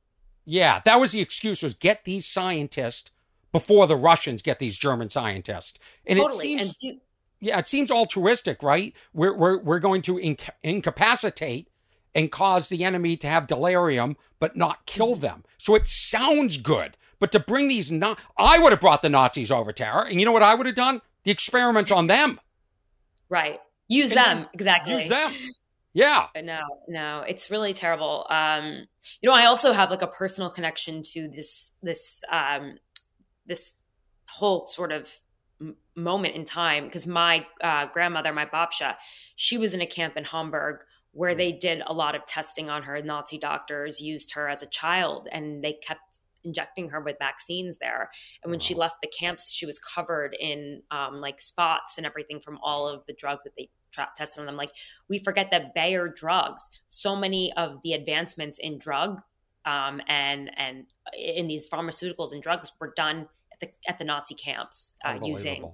[0.44, 3.10] Yeah, that was the excuse was get these scientists
[3.52, 5.78] before the Russians get these German scientists.
[6.06, 6.54] And totally.
[6.54, 7.00] it seems do,
[7.40, 8.94] yeah, it seems altruistic, right?
[9.12, 11.68] We're we're we're going to inca- incapacitate
[12.14, 15.20] and cause the enemy to have delirium but not kill mm-hmm.
[15.20, 15.44] them.
[15.58, 16.96] So it sounds good.
[17.18, 20.24] But to bring these not I would have brought the Nazis over, Tara, and you
[20.24, 21.02] know what I would have done?
[21.24, 22.38] The experiments on them.
[23.28, 23.60] Right.
[23.88, 24.46] Use and them.
[24.52, 24.94] Exactly.
[24.94, 25.32] Use them.
[25.94, 26.26] Yeah.
[26.42, 28.26] No, no, it's really terrible.
[28.30, 28.86] Um,
[29.20, 32.78] you know, I also have like a personal connection to this, this, um,
[33.46, 33.78] this
[34.28, 35.10] whole sort of
[35.60, 38.96] m- moment in time because my uh, grandmother, my babsha,
[39.34, 40.80] she was in a camp in Hamburg
[41.12, 43.02] where they did a lot of testing on her.
[43.02, 46.00] Nazi doctors used her as a child and they kept
[46.48, 48.10] injecting her with vaccines there.
[48.42, 48.64] And when wow.
[48.64, 52.88] she left the camps, she was covered in um, like spots and everything from all
[52.88, 54.56] of the drugs that they tra- tested on them.
[54.56, 54.72] Like
[55.08, 59.20] we forget that Bayer drugs, so many of the advancements in drug
[59.64, 64.34] um, and and in these pharmaceuticals and drugs were done at the at the Nazi
[64.34, 65.70] camps uh, using.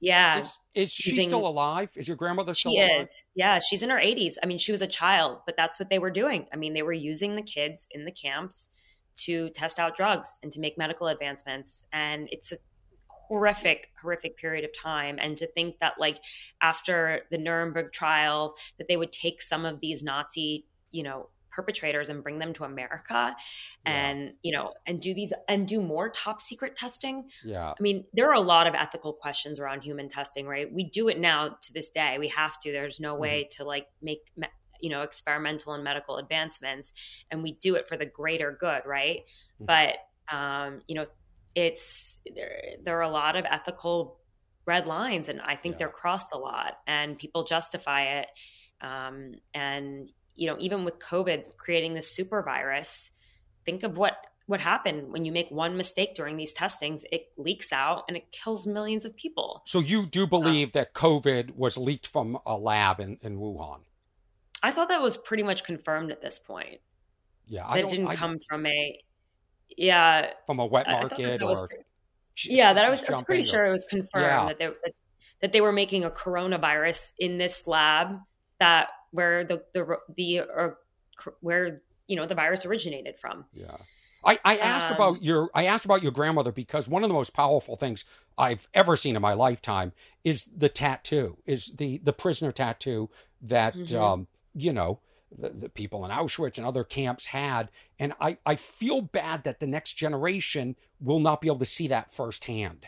[0.00, 1.92] Yeah, is, is she using, still alive?
[1.94, 3.02] Is your grandmother still she alive?
[3.02, 3.26] is.
[3.36, 4.34] Yeah, she's in her 80s.
[4.42, 6.46] I mean, she was a child, but that's what they were doing.
[6.52, 8.70] I mean, they were using the kids in the camps
[9.16, 12.56] to test out drugs and to make medical advancements, and it's a
[13.08, 16.18] horrific horrific period of time and to think that like
[16.60, 22.08] after the nuremberg trials that they would take some of these nazi you know perpetrators
[22.08, 23.36] and bring them to America
[23.84, 24.30] and, yeah.
[24.42, 27.28] you know, and do these and do more top secret testing.
[27.44, 27.70] Yeah.
[27.70, 30.72] I mean, there are a lot of ethical questions around human testing, right?
[30.72, 32.16] We do it now to this day.
[32.18, 32.72] We have to.
[32.72, 33.22] There's no mm-hmm.
[33.22, 34.32] way to like make
[34.82, 36.92] you know experimental and medical advancements
[37.30, 39.20] and we do it for the greater good, right?
[39.60, 39.64] Mm-hmm.
[39.66, 41.06] But um, you know,
[41.54, 44.18] it's there there are a lot of ethical
[44.66, 45.78] red lines and I think yeah.
[45.80, 48.26] they're crossed a lot and people justify it.
[48.80, 53.10] Um, and you know, even with COVID creating this super virus,
[53.64, 54.14] think of what
[54.46, 58.30] what happened when you make one mistake during these testings it leaks out and it
[58.32, 62.56] kills millions of people so you do believe uh, that covid was leaked from a
[62.56, 63.78] lab in, in wuhan
[64.62, 66.80] i thought that was pretty much confirmed at this point
[67.46, 68.98] yeah that it didn't I, come from a
[69.76, 71.84] yeah from a wet market that or pretty,
[72.44, 74.46] yeah that I was, I was pretty or, sure it was confirmed yeah.
[74.46, 74.94] that, they, that,
[75.40, 78.18] that they were making a coronavirus in this lab
[78.58, 80.78] that where the the the or
[81.40, 83.44] where you know the virus originated from.
[83.52, 83.76] Yeah.
[84.24, 87.14] I, I asked um, about your I asked about your grandmother because one of the
[87.14, 88.04] most powerful things
[88.38, 93.10] I've ever seen in my lifetime is the tattoo, is the the prisoner tattoo
[93.42, 94.00] that mm-hmm.
[94.00, 95.00] um, you know
[95.38, 99.60] the, the, people in Auschwitz and other camps had, and I I feel bad that
[99.60, 102.86] the next generation will not be able to see that firsthand.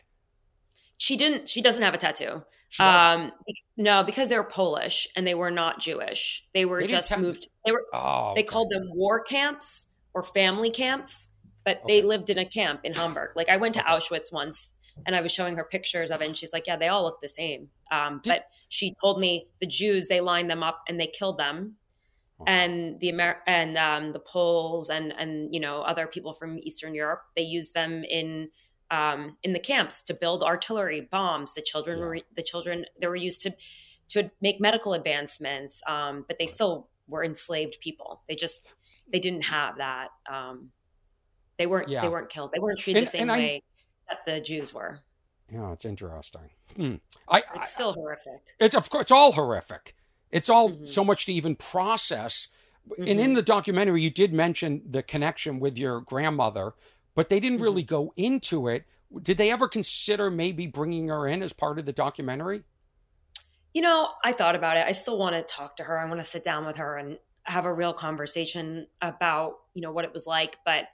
[0.98, 1.48] She didn't.
[1.48, 2.42] She doesn't have a tattoo.
[2.80, 3.32] Um,
[3.76, 6.46] no, because they were Polish and they were not Jewish.
[6.54, 7.48] They were they just moved.
[7.64, 7.84] They were.
[7.92, 8.48] Oh, they okay.
[8.48, 11.30] called them war camps or family camps,
[11.64, 12.00] but okay.
[12.00, 13.30] they lived in a camp in Hamburg.
[13.36, 13.90] Like I went to okay.
[13.90, 14.74] Auschwitz once,
[15.06, 17.20] and I was showing her pictures of it, and she's like, "Yeah, they all look
[17.20, 21.06] the same." Um, but she told me the Jews they lined them up and they
[21.06, 21.76] killed them,
[22.40, 22.44] oh.
[22.46, 26.94] and the Amer- and um, the Poles and and you know other people from Eastern
[26.94, 28.48] Europe they used them in
[28.90, 31.54] um, in the camps to build artillery bombs.
[31.54, 32.04] The children yeah.
[32.04, 33.52] were the children they were used to
[34.08, 38.22] to make medical advancements, um, but they still were enslaved people.
[38.28, 38.66] They just
[39.12, 40.08] they didn't have that.
[40.30, 40.70] Um,
[41.58, 42.00] they weren't yeah.
[42.00, 42.52] they weren't killed.
[42.54, 43.62] They weren't treated and, the same way
[44.08, 45.00] that the Jews were.
[45.52, 46.50] Yeah, it's interesting.
[46.76, 46.94] Hmm.
[47.28, 48.40] I, it's I, still horrific.
[48.58, 49.94] It's of course it's all horrific.
[50.30, 50.84] It's all mm-hmm.
[50.84, 52.48] so much to even process.
[52.90, 53.02] Mm-hmm.
[53.02, 53.34] And in mm-hmm.
[53.34, 56.74] the documentary, you did mention the connection with your grandmother
[57.14, 57.94] but they didn't really mm-hmm.
[57.94, 58.84] go into it.
[59.22, 62.62] Did they ever consider maybe bringing her in as part of the documentary?
[63.72, 64.86] You know, I thought about it.
[64.86, 65.98] I still want to talk to her.
[65.98, 69.92] I want to sit down with her and have a real conversation about, you know,
[69.92, 70.84] what it was like, but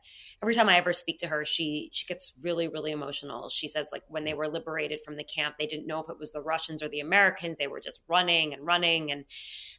[0.42, 3.48] every time I ever speak to her, she she gets really really emotional.
[3.48, 6.18] She says like when they were liberated from the camp, they didn't know if it
[6.18, 7.58] was the Russians or the Americans.
[7.58, 9.24] They were just running and running and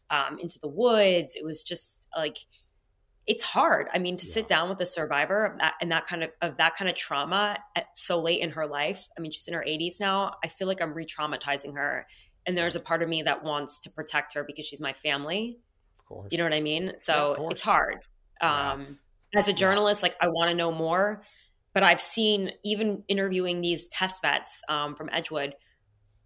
[0.10, 1.36] um, into the woods.
[1.36, 2.38] It was just like
[3.28, 3.88] it's hard.
[3.94, 4.34] I mean, to yeah.
[4.34, 6.96] sit down with a survivor of that and that kind of of that kind of
[6.96, 9.08] trauma at so late in her life.
[9.18, 10.34] I mean, she's in her 80s now.
[10.44, 12.08] I feel like I'm re-traumatizing her,
[12.46, 15.60] and there's a part of me that wants to protect her because she's my family.
[16.00, 16.94] Of course, you know what I mean.
[17.00, 18.00] So yeah, it's hard.
[18.42, 18.86] Um, yeah.
[19.36, 21.24] As a journalist, like I want to know more,
[21.74, 25.56] but I've seen even interviewing these test vets um, from Edgewood,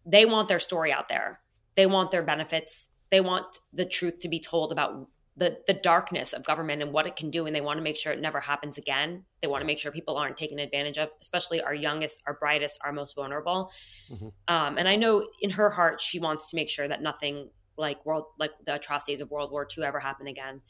[0.06, 1.40] they want their story out there.
[1.76, 2.90] They want their benefits.
[3.12, 7.08] They want the truth to be told about the the darkness of government and what
[7.08, 9.62] it can do and they want to make sure it never happens again they want
[9.62, 13.16] to make sure people aren't taken advantage of especially our youngest our brightest our most
[13.16, 13.72] vulnerable
[14.10, 14.28] mm-hmm.
[14.48, 18.04] um, and i know in her heart she wants to make sure that nothing like
[18.06, 20.62] world like the atrocities of world war ii ever happen again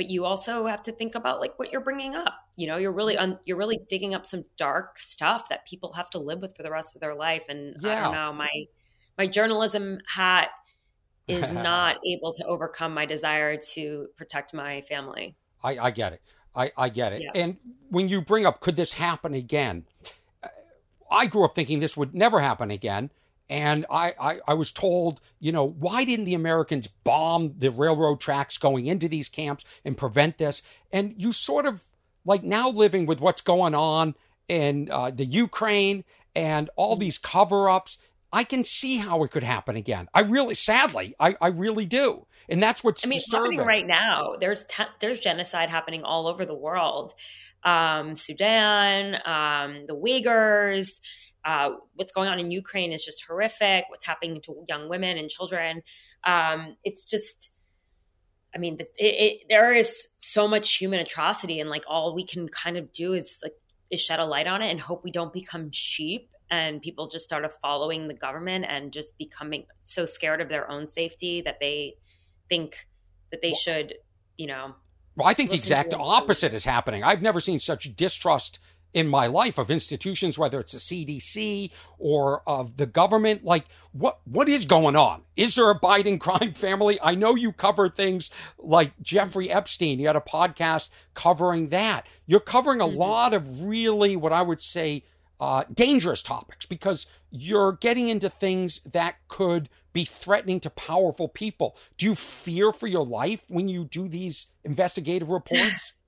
[0.00, 2.90] but you also have to think about like what you're bringing up you know you're
[2.90, 6.56] really un- you're really digging up some dark stuff that people have to live with
[6.56, 7.92] for the rest of their life and yeah.
[7.92, 8.48] i don't know my
[9.18, 10.48] my journalism hat
[11.28, 15.36] is not able to overcome my desire to protect my family.
[15.62, 16.22] I, I get it.
[16.54, 17.22] I, I get it.
[17.22, 17.30] Yeah.
[17.34, 17.56] And
[17.90, 19.84] when you bring up, could this happen again?
[21.10, 23.10] I grew up thinking this would never happen again.
[23.50, 28.20] And I, I, I, was told, you know, why didn't the Americans bomb the railroad
[28.20, 30.62] tracks going into these camps and prevent this?
[30.92, 31.82] And you sort of
[32.24, 34.14] like now living with what's going on
[34.46, 36.04] in uh, the Ukraine
[36.36, 37.98] and all these cover ups.
[38.32, 40.08] I can see how it could happen again.
[40.14, 44.36] I really, sadly, I, I really do, and that's what's I mean, disturbing right now.
[44.40, 44.64] There's
[45.00, 47.14] there's genocide happening all over the world.
[47.64, 51.00] um, Sudan, um, the Uyghurs.
[51.44, 53.84] Uh, what's going on in Ukraine is just horrific.
[53.88, 55.82] What's happening to young women and children.
[56.26, 57.52] Um, it's just,
[58.54, 62.48] I mean, it, it, there is so much human atrocity, and like all we can
[62.48, 63.54] kind of do is like
[63.90, 67.24] is shed a light on it and hope we don't become sheep and people just
[67.24, 71.94] started following the government and just becoming so scared of their own safety that they
[72.48, 72.76] think
[73.30, 73.94] that they should,
[74.36, 74.74] you know.
[75.16, 77.04] Well, I think the exact opposite is happening.
[77.04, 78.58] I've never seen such distrust
[78.92, 83.44] in my life of institutions, whether it's the CDC or of the government.
[83.44, 85.22] Like, what what is going on?
[85.36, 86.98] Is there a Biden crime family?
[87.02, 90.00] I know you cover things like Jeffrey Epstein.
[90.00, 92.06] You had a podcast covering that.
[92.26, 92.98] You're covering a mm-hmm.
[92.98, 95.04] lot of really what I would say
[95.40, 101.76] uh, dangerous topics because you're getting into things that could be threatening to powerful people.
[101.96, 105.92] Do you fear for your life when you do these investigative reports?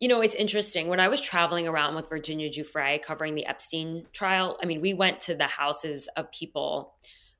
[0.00, 0.88] You know, it's interesting.
[0.88, 4.94] When I was traveling around with Virginia Giuffre covering the Epstein trial, I mean, we
[4.94, 6.94] went to the houses of people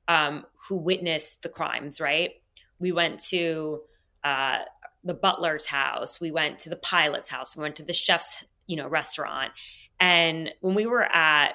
[0.09, 2.31] um, who witnessed the crimes, right?
[2.79, 3.81] We went to
[4.23, 4.59] uh,
[5.03, 8.75] the butler's house, we went to the pilot's house, we went to the chef's, you
[8.75, 9.51] know, restaurant.
[9.99, 11.53] And when we were at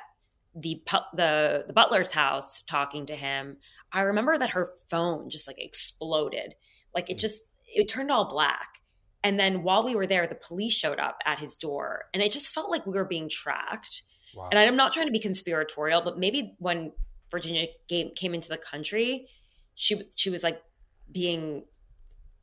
[0.54, 0.80] the
[1.14, 3.56] the the butler's house talking to him,
[3.92, 6.54] I remember that her phone just like exploded.
[6.94, 7.20] Like it mm.
[7.20, 8.80] just it turned all black.
[9.24, 12.30] And then while we were there, the police showed up at his door, and it
[12.30, 14.02] just felt like we were being tracked.
[14.36, 14.48] Wow.
[14.50, 16.92] And I'm not trying to be conspiratorial, but maybe when
[17.30, 19.28] Virginia came, came into the country,
[19.74, 20.62] she she was like
[21.10, 21.64] being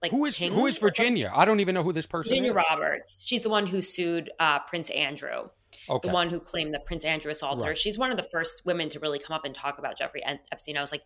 [0.02, 1.32] like who is who is Virginia?
[1.34, 2.40] I don't even know who this person is.
[2.40, 2.56] Virginia is.
[2.70, 3.24] Roberts.
[3.26, 5.50] She's the one who sued uh, Prince Andrew.
[5.90, 6.08] Okay.
[6.08, 7.70] The one who claimed that Prince Andrew assaulted right.
[7.70, 7.76] her.
[7.76, 10.78] She's one of the first women to really come up and talk about Jeffrey Epstein.
[10.78, 11.04] I was like,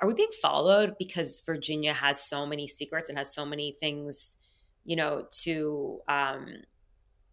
[0.00, 4.36] are we being followed because Virginia has so many secrets and has so many things,
[4.84, 6.46] you know, to um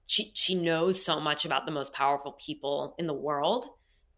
[0.07, 3.67] she she knows so much about the most powerful people in the world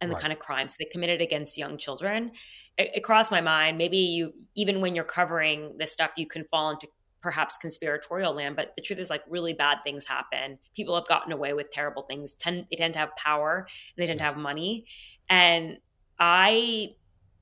[0.01, 2.31] and the kind of crimes they committed against young children.
[2.77, 3.77] It, it crossed my mind.
[3.77, 6.87] Maybe you even when you're covering this stuff, you can fall into
[7.21, 10.57] perhaps conspiratorial land, but the truth is like really bad things happen.
[10.75, 12.33] People have gotten away with terrible things.
[12.35, 14.85] Tend they tend to have power and they tend to have money.
[15.29, 15.77] And
[16.17, 16.95] I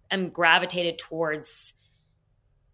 [0.10, 1.73] am gravitated towards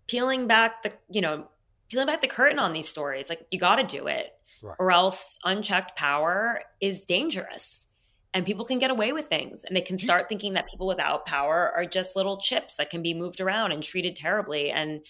[0.08, 1.48] peeling back the, you know,
[1.94, 3.30] peeling back the curtain on these stories.
[3.30, 4.28] Like you got to do it.
[4.62, 4.76] Right.
[4.80, 7.88] Or else unchecked power is dangerous
[8.34, 11.26] and people can get away with things and they can start thinking that people without
[11.26, 15.02] power are just little chips that can be moved around and treated terribly and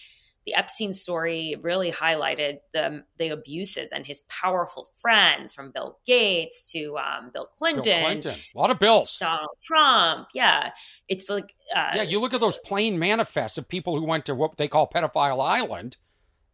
[0.46, 6.70] the Epstein story really highlighted the the abuses and his powerful friends from Bill Gates
[6.72, 7.82] to um, Bill Clinton.
[7.82, 9.16] Bill Clinton, a lot of bills.
[9.18, 10.72] Donald Trump, yeah,
[11.08, 12.02] it's like uh, yeah.
[12.02, 15.42] You look at those plane manifests of people who went to what they call pedophile
[15.42, 15.96] island,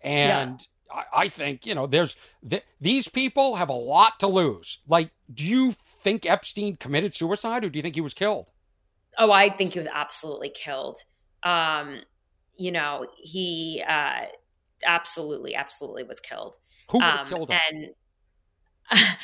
[0.02, 0.60] and
[0.90, 1.02] yeah.
[1.14, 2.16] I, I, think you know there's
[2.48, 4.78] th- these people have a lot to lose.
[4.88, 8.48] Like, do you think Epstein committed suicide, or do you think he was killed?
[9.18, 10.98] Oh, I think he was absolutely killed.
[11.42, 12.00] Um,
[12.56, 14.26] you know, he uh,
[14.84, 16.56] absolutely, absolutely was killed.
[16.90, 17.60] Who um, killed him?
[17.70, 17.88] And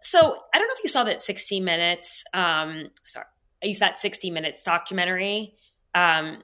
[0.00, 0.18] so
[0.54, 2.24] I don't know if you saw that 60 Minutes.
[2.32, 3.26] Um, sorry,
[3.62, 5.54] I used that 60 Minutes documentary,
[5.94, 6.42] um,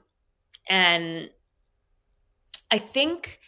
[0.69, 1.29] and
[2.71, 3.39] I think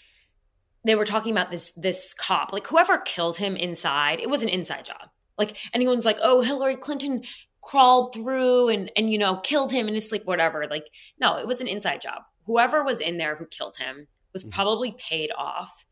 [0.84, 4.20] they were talking about this this cop, like whoever killed him inside.
[4.20, 5.10] It was an inside job.
[5.38, 7.24] Like anyone's like, oh, Hillary Clinton
[7.62, 10.68] crawled through and and you know killed him in his sleep, whatever.
[10.70, 10.88] Like
[11.20, 14.52] no, it was an inside job whoever was in there who killed him was mm-hmm.
[14.52, 15.86] probably paid off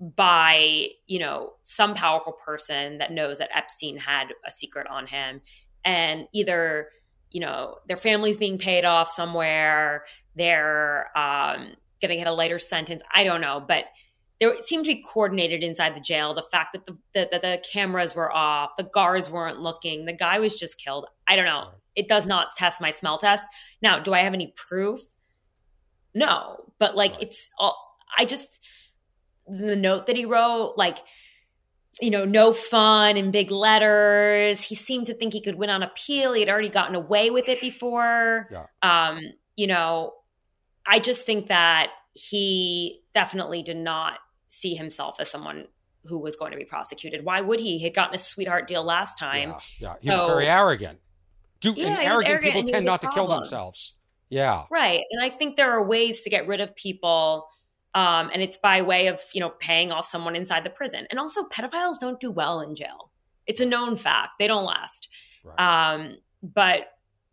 [0.00, 5.40] by you know some powerful person that knows that epstein had a secret on him
[5.84, 6.88] and either
[7.30, 10.04] you know their family's being paid off somewhere
[10.34, 11.68] they're um,
[12.00, 13.84] going to get a lighter sentence i don't know but
[14.42, 17.62] there seemed to be coordinated inside the jail the fact that the, the, that the
[17.72, 21.68] cameras were off the guards weren't looking the guy was just killed i don't know
[21.94, 23.44] it does not test my smell test
[23.80, 24.98] now do i have any proof
[26.14, 28.60] no, but like it's all, I just,
[29.46, 30.98] the note that he wrote, like,
[32.00, 34.64] you know, no fun in big letters.
[34.64, 36.32] He seemed to think he could win on appeal.
[36.32, 38.48] He had already gotten away with it before.
[38.50, 38.66] Yeah.
[38.82, 39.20] Um,
[39.56, 40.14] you know,
[40.86, 44.18] I just think that he definitely did not
[44.52, 45.66] see himself as someone
[46.04, 47.24] who was going to be prosecuted.
[47.24, 47.78] Why would he?
[47.78, 49.54] He had gotten a sweetheart deal last time.
[49.78, 50.12] Yeah, yeah.
[50.12, 50.98] he was very arrogant.
[51.60, 53.94] Do, yeah, arrogant, arrogant people tend not to kill themselves.
[54.28, 54.64] Yeah.
[54.70, 55.02] Right.
[55.10, 57.46] And I think there are ways to get rid of people.
[57.94, 61.06] Um, and it's by way of, you know, paying off someone inside the prison.
[61.10, 63.10] And also pedophiles don't do well in jail.
[63.46, 64.32] It's a known fact.
[64.38, 65.08] They don't last.
[65.44, 65.94] Right.
[65.94, 66.88] Um, but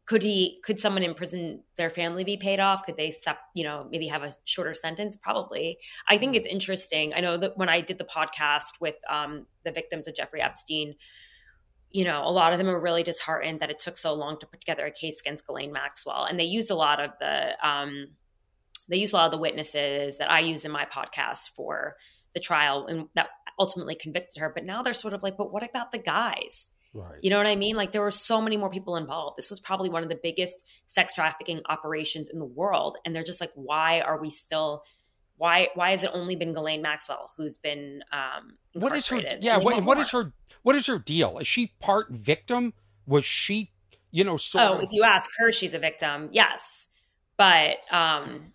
[0.09, 2.83] could he could someone in prison their family be paid off?
[2.83, 3.13] Could they
[3.53, 5.15] you know maybe have a shorter sentence?
[5.17, 5.77] Probably.
[6.07, 7.13] I think it's interesting.
[7.13, 10.95] I know that when i did the podcast with um, the victims of jeffrey epstein
[11.91, 14.47] you know a lot of them are really disheartened that it took so long to
[14.47, 16.23] put together a case against Ghislaine Maxwell.
[16.23, 18.07] And they used a lot of the um,
[18.87, 21.97] they used a lot of the witnesses that i used in my podcast for
[22.33, 23.27] the trial and that
[23.59, 24.51] ultimately convicted her.
[24.51, 27.19] But now they're sort of like but what about the guys Right.
[27.21, 27.75] You know what I mean?
[27.75, 29.37] Like there were so many more people involved.
[29.37, 32.97] This was probably one of the biggest sex trafficking operations in the world.
[33.05, 34.83] And they're just like, why are we still
[35.39, 39.57] why why has it only been Ghislaine Maxwell who's been um what is her yeah
[39.57, 42.73] what, what is her what is her deal is she part victim
[43.07, 43.71] was she
[44.11, 44.83] you know sort oh of...
[44.83, 46.89] if you ask her she's a victim yes
[47.37, 48.51] but um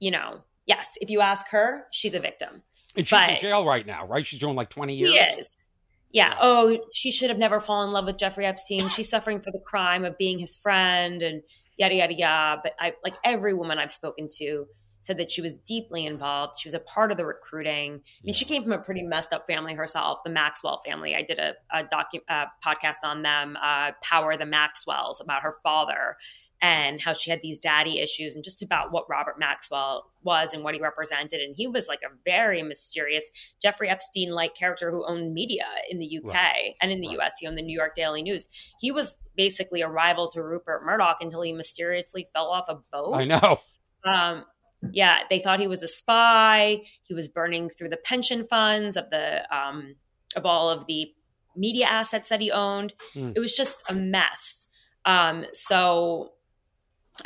[0.00, 2.62] you know yes if you ask her she's a victim
[2.96, 5.66] and she's but in jail right now right she's doing like 20 years she is
[6.12, 6.36] yeah.
[6.40, 8.88] Oh, she should have never fallen in love with Jeffrey Epstein.
[8.90, 11.42] She's suffering for the crime of being his friend and
[11.78, 12.60] yada yada yada.
[12.62, 14.66] But I like every woman I've spoken to
[15.02, 16.54] said that she was deeply involved.
[16.60, 17.90] She was a part of the recruiting.
[17.90, 18.32] I mean, yeah.
[18.34, 21.16] she came from a pretty messed up family herself, the Maxwell family.
[21.16, 25.56] I did a, a docu- uh, podcast on them, uh, Power the Maxwells, about her
[25.62, 26.16] father
[26.62, 30.62] and how she had these daddy issues and just about what Robert Maxwell was and
[30.62, 31.40] what he represented.
[31.40, 33.28] And he was like a very mysterious
[33.60, 36.74] Jeffrey Epstein like character who owned media in the UK right.
[36.80, 37.26] and in the right.
[37.26, 37.34] US.
[37.40, 38.48] He owned the New York Daily News.
[38.80, 43.14] He was basically a rival to Rupert Murdoch until he mysteriously fell off a boat.
[43.14, 43.58] I know.
[44.04, 44.44] Um,
[44.92, 46.82] yeah, they thought he was a spy.
[47.02, 49.96] He was burning through the pension funds of the um,
[50.36, 51.12] of all of the
[51.56, 52.94] media assets that he owned.
[53.16, 53.32] Mm.
[53.34, 54.66] It was just a mess.
[55.04, 56.32] Um, so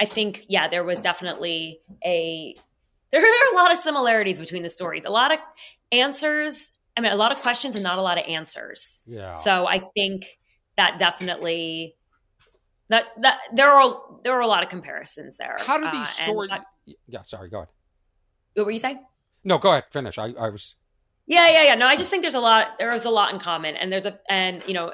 [0.01, 2.55] I think, yeah, there was definitely a
[3.13, 5.05] there, there are a lot of similarities between the stories.
[5.05, 5.39] A lot of
[5.93, 6.73] answers.
[6.97, 9.03] I mean, a lot of questions and not a lot of answers.
[9.07, 9.35] Yeah.
[9.35, 10.39] So I think
[10.77, 11.95] that definitely
[12.89, 15.57] that that there are there are a lot of comparisons there.
[15.61, 16.51] How do these uh, stories?
[16.51, 16.65] That,
[17.07, 17.51] yeah, sorry.
[17.51, 17.69] Go ahead.
[18.55, 19.01] What were you saying?
[19.45, 19.85] No, go ahead.
[19.91, 20.19] Finish.
[20.19, 20.77] I, I was.
[21.27, 21.75] Yeah, yeah, yeah.
[21.75, 22.79] No, I just think there's a lot.
[22.79, 24.93] There is a lot in common, and there's a and you know,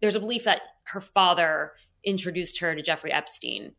[0.00, 1.72] there's a belief that her father
[2.04, 3.72] introduced her to Jeffrey Epstein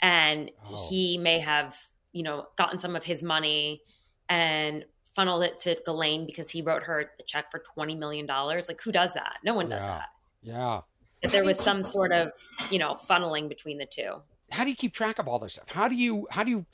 [0.00, 0.88] and oh.
[0.88, 1.76] he may have
[2.12, 3.82] you know gotten some of his money
[4.28, 8.68] and funneled it to Ghislaine because he wrote her a check for twenty million dollars.
[8.68, 9.36] Like who does that?
[9.44, 9.88] No one does yeah.
[9.88, 10.08] that.
[10.42, 10.80] Yeah.
[11.22, 12.30] That there was some sort of
[12.70, 15.68] you know funneling between the two how do you keep track of all this stuff?
[15.68, 16.66] How do you how do you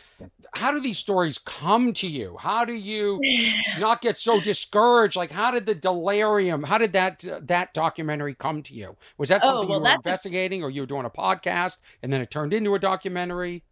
[0.54, 2.36] how do these stories come to you?
[2.38, 3.20] How do you
[3.78, 5.16] not get so discouraged?
[5.16, 8.96] Like how did the delirium how did that uh, that documentary come to you?
[9.18, 10.66] Was that oh, something oh, well, you were investigating a...
[10.66, 13.64] or you were doing a podcast and then it turned into a documentary?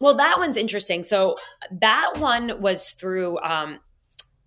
[0.00, 1.04] Well that one's interesting.
[1.04, 1.36] So
[1.70, 3.80] that one was through um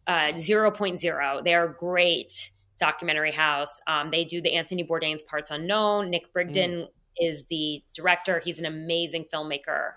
[0.07, 3.81] uh 0.0 they're great documentary house.
[3.87, 6.87] Um, they do the anthony bourdain's parts unknown nick brigden mm
[7.19, 8.39] is the director.
[8.39, 9.93] He's an amazing filmmaker,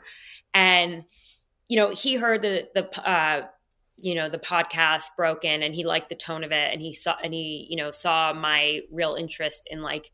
[0.54, 1.04] and
[1.68, 3.46] you know he heard the the uh,
[3.98, 7.16] you know the podcast broken, and he liked the tone of it, and he saw
[7.22, 10.10] and he you know saw my real interest in like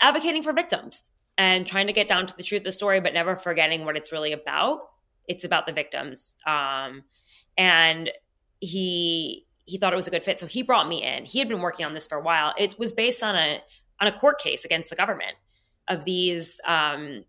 [0.00, 3.12] advocating for victims and trying to get down to the truth of the story, but
[3.12, 4.80] never forgetting what it's really about.
[5.28, 7.02] It's about the victims, um,
[7.58, 8.10] and
[8.60, 11.24] he he thought it was a good fit, so he brought me in.
[11.24, 12.54] He had been working on this for a while.
[12.56, 13.60] It was based on a
[14.00, 15.34] on a court case against the government
[15.88, 17.24] of these um,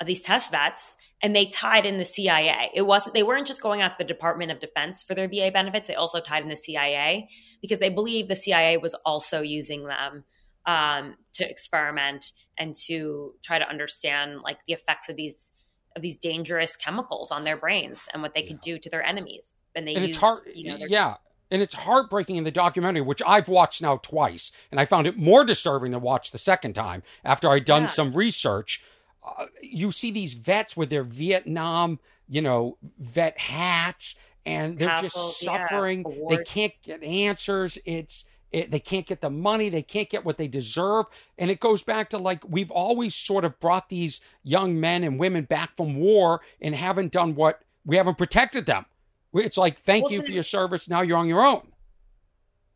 [0.00, 2.70] of these test vets and they tied in the CIA.
[2.74, 5.88] It wasn't they weren't just going after the Department of Defense for their VA benefits.
[5.88, 7.28] They also tied in the CIA
[7.60, 10.24] because they believed the CIA was also using them
[10.66, 15.50] um, to experiment and to try to understand like the effects of these
[15.96, 19.54] of these dangerous chemicals on their brains and what they could do to their enemies.
[19.74, 21.16] And they and use, it's hard, you know, yeah.
[21.50, 25.16] And it's heartbreaking in the documentary, which I've watched now twice, and I found it
[25.16, 27.88] more disturbing to watch the second time after I'd done yeah.
[27.88, 28.82] some research.
[29.24, 35.40] Uh, you see these vets with their Vietnam, you know, vet hats, and they're just
[35.40, 36.04] suffering.
[36.06, 37.78] Yeah, they can't get answers.
[37.84, 39.68] It's it, they can't get the money.
[39.68, 41.06] They can't get what they deserve.
[41.36, 45.18] And it goes back to like we've always sort of brought these young men and
[45.18, 48.86] women back from war and haven't done what we haven't protected them.
[49.34, 50.88] It's like, thank well, you for your service.
[50.88, 51.62] Now you're on your own.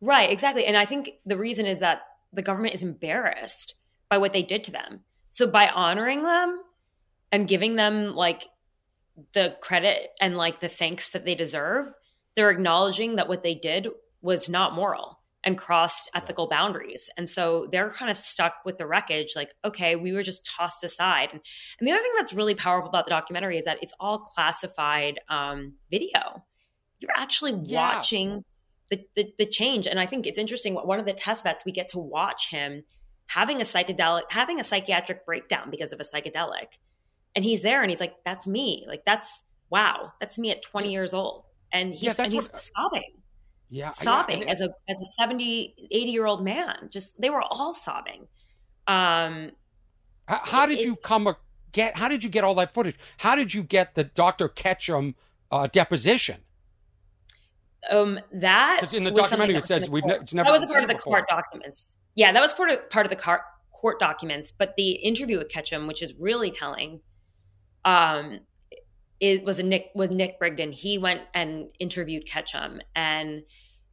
[0.01, 0.65] Right, exactly.
[0.65, 2.01] And I think the reason is that
[2.31, 3.75] the government is embarrassed
[4.09, 5.01] by what they did to them.
[5.31, 6.61] So by honoring them
[7.31, 8.47] and giving them like
[9.33, 11.91] the credit and like the thanks that they deserve,
[12.35, 13.87] they're acknowledging that what they did
[14.21, 17.09] was not moral and crossed ethical boundaries.
[17.17, 20.83] And so they're kind of stuck with the wreckage like, okay, we were just tossed
[20.83, 21.29] aside.
[21.31, 21.41] And,
[21.79, 25.19] and the other thing that's really powerful about the documentary is that it's all classified
[25.29, 26.43] um, video.
[26.99, 27.95] You're actually yeah.
[27.95, 28.45] watching
[28.89, 29.87] the, the, the change.
[29.87, 30.75] And I think it's interesting.
[30.75, 32.83] One of the test vets, we get to watch him
[33.27, 36.77] having a psychedelic, having a psychiatric breakdown because of a psychedelic.
[37.35, 38.85] And he's there and he's like, that's me.
[38.87, 41.47] Like, that's wow, that's me at 20 years old.
[41.71, 43.22] And he's, yeah, and he's what, sobbing.
[43.73, 43.89] Yeah.
[43.89, 46.89] Sobbing yeah, as a, as a 70, 80 year old man.
[46.91, 48.27] Just, they were all sobbing.
[48.85, 49.51] Um,
[50.27, 51.35] how, how did you come
[51.71, 52.99] get, how did you get all that footage?
[53.17, 54.47] How did you get the Dr.
[54.47, 55.15] Ketchum
[55.51, 56.41] uh, deposition?
[57.89, 60.67] Um, that because in the documentary it says we've ne- it's never that was a
[60.67, 61.17] part of the before.
[61.17, 61.95] court documents.
[62.15, 63.43] Yeah, that was part of part of the car-
[63.73, 64.53] court documents.
[64.57, 67.01] But the interview with Ketchum, which is really telling,
[67.83, 68.39] um,
[69.19, 70.71] it was a Nick with Nick Brigden.
[70.71, 73.43] He went and interviewed Ketchum, and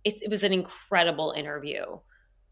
[0.05, 1.85] it, it was an incredible interview.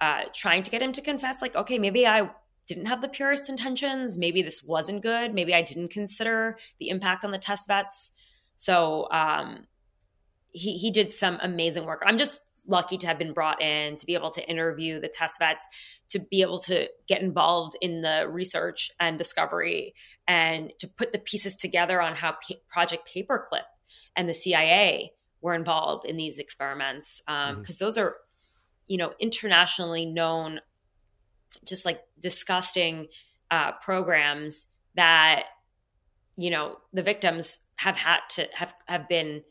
[0.01, 2.31] Uh, trying to get him to confess, like, okay, maybe I
[2.69, 4.17] didn't have the purest intentions.
[4.17, 5.35] Maybe this wasn't good.
[5.35, 8.13] Maybe I didn't consider the impact on the test vets.
[8.59, 9.67] So um,
[10.53, 12.03] he he did some amazing work.
[12.07, 15.39] I'm just lucky to have been brought in to be able to interview the test
[15.39, 15.67] vets,
[16.11, 19.95] to be able to get involved in the research and discovery,
[20.27, 23.65] and to put the pieces together on how P- Project Paperclip
[24.15, 27.85] and the CIA were involved in these experiments because um, mm-hmm.
[27.85, 28.17] those are,
[28.87, 30.61] you know, internationally known,
[31.65, 33.09] just like disgusting
[33.51, 35.45] uh, programs that,
[36.37, 39.43] you know, the victims have had to have have been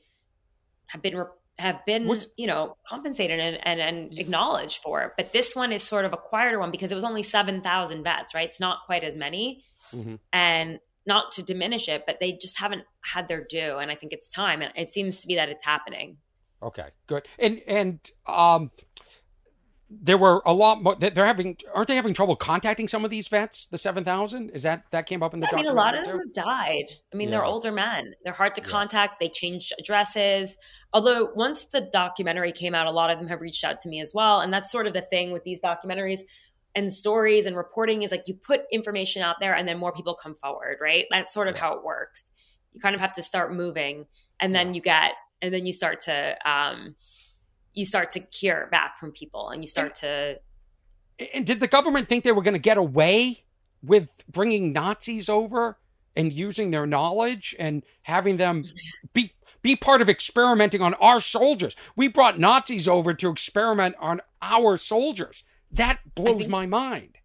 [0.88, 1.26] have been
[1.60, 5.14] have been was, you know compensated and, and, and acknowledged for it.
[5.18, 8.36] But this one is sort of a quieter one because it was only 7000 vets
[8.36, 8.48] right?
[8.48, 9.64] It's not quite as many.
[9.94, 10.16] Mm-hmm.
[10.34, 14.14] and not to diminish it but they just haven't had their due and i think
[14.14, 16.18] it's time and it seems to be that it's happening.
[16.62, 17.28] Okay good.
[17.38, 18.72] And and um
[19.90, 23.30] there were a lot more they're having aren't they having trouble contacting some of these
[23.30, 26.04] vets the 7000 is that that came up in the i mean a lot of
[26.04, 26.92] them have died.
[27.14, 27.36] I mean yeah.
[27.36, 28.14] they're older men.
[28.24, 29.20] They're hard to contact.
[29.20, 30.58] They changed addresses.
[30.94, 34.02] Although once the documentary came out a lot of them have reached out to me
[34.02, 36.22] as well and that's sort of the thing with these documentaries
[36.78, 40.14] and stories and reporting is like you put information out there and then more people
[40.14, 41.62] come forward right that's sort of yeah.
[41.62, 42.30] how it works
[42.74, 44.06] you kind of have to start moving
[44.40, 44.74] and then yeah.
[44.74, 45.12] you get
[45.42, 46.96] and then you start to um
[47.74, 50.40] you start to hear back from people and you start and, to
[51.34, 53.44] and did the government think they were going to get away
[53.82, 55.80] with bringing nazis over
[56.16, 58.64] and using their knowledge and having them
[59.14, 64.22] be be part of experimenting on our soldiers we brought nazis over to experiment on
[64.44, 67.16] our soldiers that blows think, my mind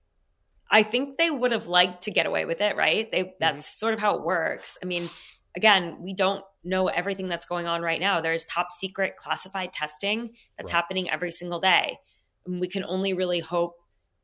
[0.71, 3.79] i think they would have liked to get away with it right they that's mm-hmm.
[3.79, 5.09] sort of how it works i mean
[5.57, 8.21] again, we don't know everything that's going on right now.
[8.21, 10.77] There's top secret classified testing that's right.
[10.77, 11.99] happening every single day.
[12.47, 13.77] And we can only really hope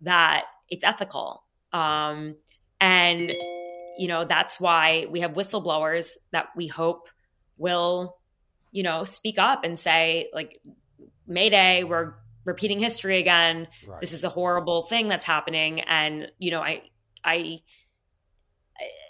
[0.02, 1.42] that it's ethical.
[1.72, 2.36] Um,
[2.80, 3.20] and,
[3.98, 7.08] you know, that's why we have whistleblowers that we hope
[7.56, 8.16] will,
[8.70, 10.60] you know, speak up and say, like,
[11.26, 12.14] Mayday, we're
[12.48, 13.68] repeating history again.
[13.86, 14.00] Right.
[14.00, 15.80] This is a horrible thing that's happening.
[15.82, 16.82] And, you know, I,
[17.22, 17.58] I,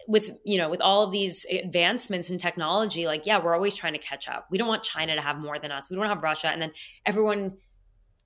[0.07, 3.93] with you know with all of these advancements in technology like yeah we're always trying
[3.93, 6.23] to catch up we don't want china to have more than us we don't have
[6.23, 6.73] russia and then
[7.05, 7.55] everyone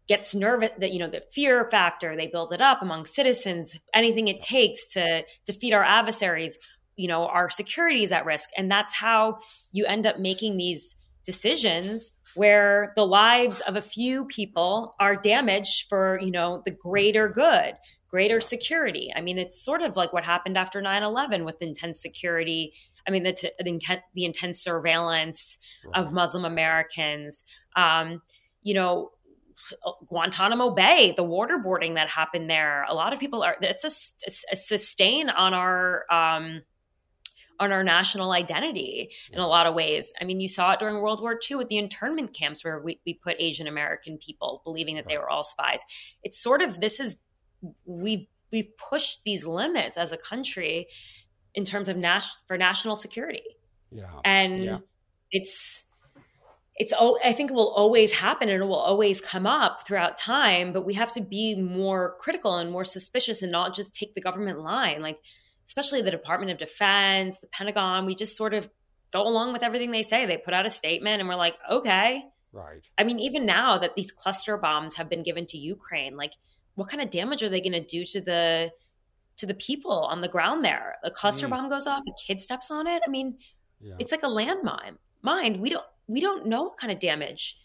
[0.06, 4.28] gets nervous that you know the fear factor they build it up among citizens anything
[4.28, 6.56] it takes to defeat our adversaries
[6.94, 9.40] you know our security is at risk and that's how
[9.72, 10.94] you end up making these
[11.24, 17.28] decisions where the lives of a few people are damaged for you know the greater
[17.28, 17.74] good
[18.12, 19.10] greater security.
[19.16, 22.74] I mean, it's sort of like what happened after 9 11 with intense security.
[23.08, 23.50] I mean, the, t-
[24.14, 25.58] the, intense surveillance
[25.94, 27.42] of Muslim Americans.
[27.74, 28.20] Um,
[28.62, 29.10] you know,
[30.08, 32.84] Guantanamo Bay, the waterboarding that happened there.
[32.88, 33.56] A lot of people are.
[33.60, 33.90] It's a,
[34.26, 36.62] it's a sustain on our um,
[37.62, 40.10] on our national identity in a lot of ways.
[40.20, 43.00] I mean, you saw it during World War II with the internment camps where we,
[43.06, 45.80] we put Asian American people believing that they were all spies.
[46.22, 47.18] It's sort of this is
[47.84, 50.88] we we've pushed these limits as a country
[51.54, 53.42] in terms of nas- for national security.
[53.90, 54.06] Yeah.
[54.24, 54.78] And yeah.
[55.30, 55.84] it's
[56.76, 60.72] it's I think it will always happen and it will always come up throughout time,
[60.72, 64.20] but we have to be more critical and more suspicious and not just take the
[64.20, 65.02] government line.
[65.02, 65.18] Like
[65.72, 68.68] especially the Department of Defense, the Pentagon, we just sort of
[69.10, 70.26] go along with everything they say.
[70.26, 72.86] They put out a statement and we're like, "Okay." Right.
[72.98, 76.34] I mean, even now that these cluster bombs have been given to Ukraine, like
[76.74, 78.70] what kind of damage are they going to do to the
[79.38, 80.96] to the people on the ground there?
[81.02, 81.50] A cluster mm.
[81.50, 83.00] bomb goes off, a kid steps on it.
[83.06, 83.38] I mean,
[83.80, 83.94] yeah.
[83.98, 84.96] it's like a landmine.
[85.22, 87.58] Mind, we don't we don't know what kind of damage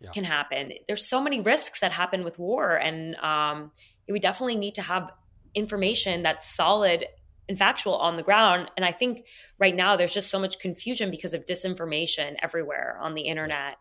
[0.00, 0.10] yeah.
[0.10, 0.72] can happen.
[0.86, 3.72] There's so many risks that happen with war, and um,
[4.06, 5.10] we definitely need to have
[5.54, 7.06] information that's solid
[7.48, 8.70] and factual on the ground.
[8.76, 9.26] And I think
[9.58, 13.76] right now there's just so much confusion because of disinformation everywhere on the internet.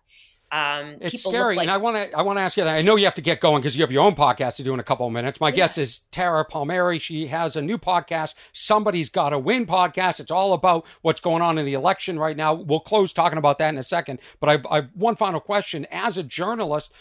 [0.52, 2.76] Um, it's scary, like- and I want to I want to ask you that.
[2.76, 4.72] I know you have to get going because you have your own podcast to do
[4.72, 5.42] in a couple of minutes.
[5.42, 5.56] My yeah.
[5.56, 7.02] guest is Tara Palmeri.
[7.02, 10.20] She has a new podcast, Somebody's Got to Win podcast.
[10.20, 12.54] It's all about what's going on in the election right now.
[12.54, 14.20] We'll close talking about that in a second.
[14.40, 15.88] But I've, I've one final question.
[15.90, 16.92] As a journalist,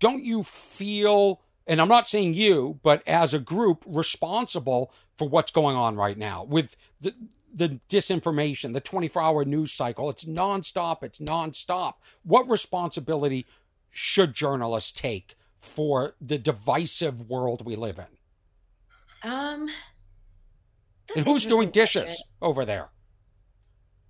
[0.00, 1.40] don't you feel?
[1.68, 6.16] And I'm not saying you, but as a group, responsible for what's going on right
[6.16, 7.12] now with the
[7.52, 10.08] the disinformation, the 24 hour news cycle.
[10.10, 11.02] It's nonstop.
[11.02, 11.94] It's nonstop.
[12.22, 13.46] What responsibility
[13.90, 19.28] should journalists take for the divisive world we live in?
[19.30, 19.68] Um,
[21.16, 22.26] and who's doing dishes question.
[22.40, 22.90] over there?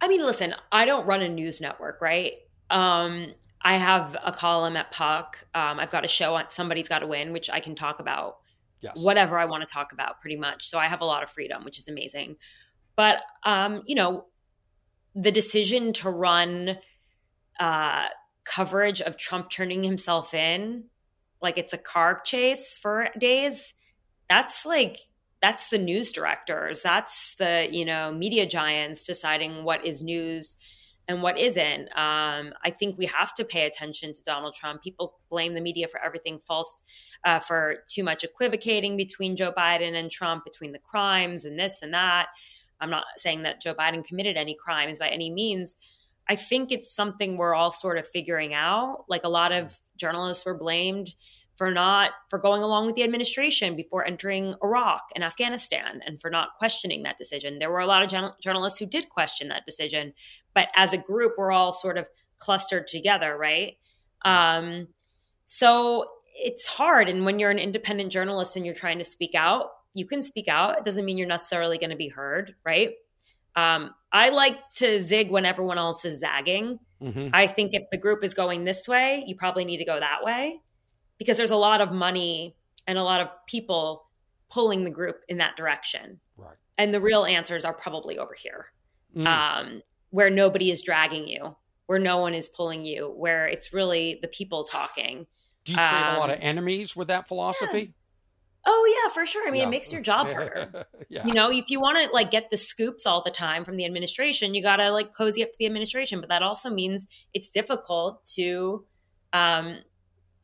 [0.01, 2.35] I mean, listen, I don't run a news network, right?
[2.71, 3.33] Um,
[3.63, 5.39] I have a column at Puck.
[5.55, 8.39] Um, I've got a show on Somebody's Got to Win, which I can talk about
[8.81, 9.03] yes.
[9.05, 10.69] whatever I want to talk about pretty much.
[10.69, 12.37] So I have a lot of freedom, which is amazing.
[12.97, 14.27] But um, you know,
[15.15, 16.79] the decision to run
[17.61, 18.07] uh,
[18.45, 20.85] coverage of Trump turning himself in,
[21.41, 23.75] like it's a car chase for days,
[24.29, 24.99] that's like
[25.41, 30.57] that's the news directors that's the you know media giants deciding what is news
[31.09, 35.19] and what isn't um, i think we have to pay attention to donald trump people
[35.29, 36.83] blame the media for everything false
[37.25, 41.83] uh, for too much equivocating between joe biden and trump between the crimes and this
[41.83, 42.29] and that
[42.81, 45.77] I'm not saying that Joe Biden committed any crimes by any means.
[46.29, 49.05] I think it's something we're all sort of figuring out.
[49.09, 51.15] Like a lot of journalists were blamed
[51.59, 56.31] for not for going along with the administration before entering Iraq and Afghanistan and for
[56.31, 57.59] not questioning that decision.
[57.59, 60.15] There were a lot of journalists who did question that decision,
[60.55, 62.07] but as a group we're all sort of
[62.39, 63.77] clustered together, right?
[64.25, 64.87] Um,
[65.47, 69.71] so it's hard and when you're an independent journalist and you're trying to speak out,
[69.95, 70.79] you can speak out.
[70.79, 72.93] It doesn't mean you're necessarily going to be heard, right?
[73.57, 76.79] Um, I like to zig when everyone else is zagging.
[77.03, 77.31] Mm-hmm.
[77.33, 80.23] I think if the group is going this way, you probably need to go that
[80.23, 80.61] way
[81.19, 82.57] because there's a lot of money
[82.87, 84.07] and a lot of people
[84.51, 86.21] pulling the group in that direction.
[86.37, 86.57] Right.
[86.79, 88.67] And the real answers are probably over here,
[89.15, 89.27] mm.
[89.27, 91.57] um, where nobody is dragging you,
[91.87, 95.27] where no one is pulling you, where it's really the people talking.
[95.65, 97.79] Do you create um, a lot of um, enemies with that philosophy?
[97.79, 97.87] Yeah.
[98.67, 99.47] Oh yeah, for sure.
[99.49, 99.67] I mean, yeah.
[99.67, 100.87] it makes your job harder.
[101.09, 101.27] yeah.
[101.27, 103.85] You know, if you want to like get the scoops all the time from the
[103.85, 107.51] administration, you got to like cozy up to the administration, but that also means it's
[107.51, 108.85] difficult to
[109.33, 109.79] um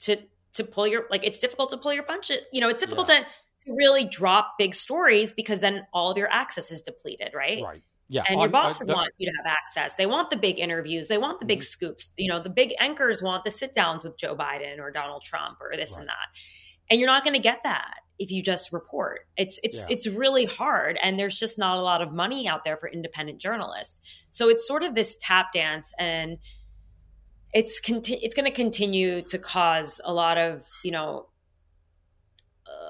[0.01, 0.19] to
[0.55, 2.31] to pull your like it's difficult to pull your punch.
[2.53, 3.21] You know, it's difficult yeah.
[3.21, 3.27] to
[3.67, 7.63] to really drop big stories because then all of your access is depleted, right?
[7.63, 7.83] Right.
[8.09, 8.25] Yeah.
[8.29, 9.95] And your bosses want you to have access.
[9.95, 11.09] They want the big interviews.
[11.09, 11.65] They want the big mm-hmm.
[11.65, 12.11] scoops.
[12.17, 15.59] You know, the big anchors want the sit downs with Joe Biden or Donald Trump
[15.61, 16.01] or this right.
[16.01, 16.29] and that.
[16.91, 19.21] And you're not going to get that if you just report.
[19.37, 19.97] It's it's yeah.
[19.97, 23.41] it's really hard and there's just not a lot of money out there for independent
[23.41, 24.01] journalists.
[24.31, 26.39] So it's sort of this tap dance and
[27.55, 31.29] it's conti- it's going to continue to cause a lot of, you know,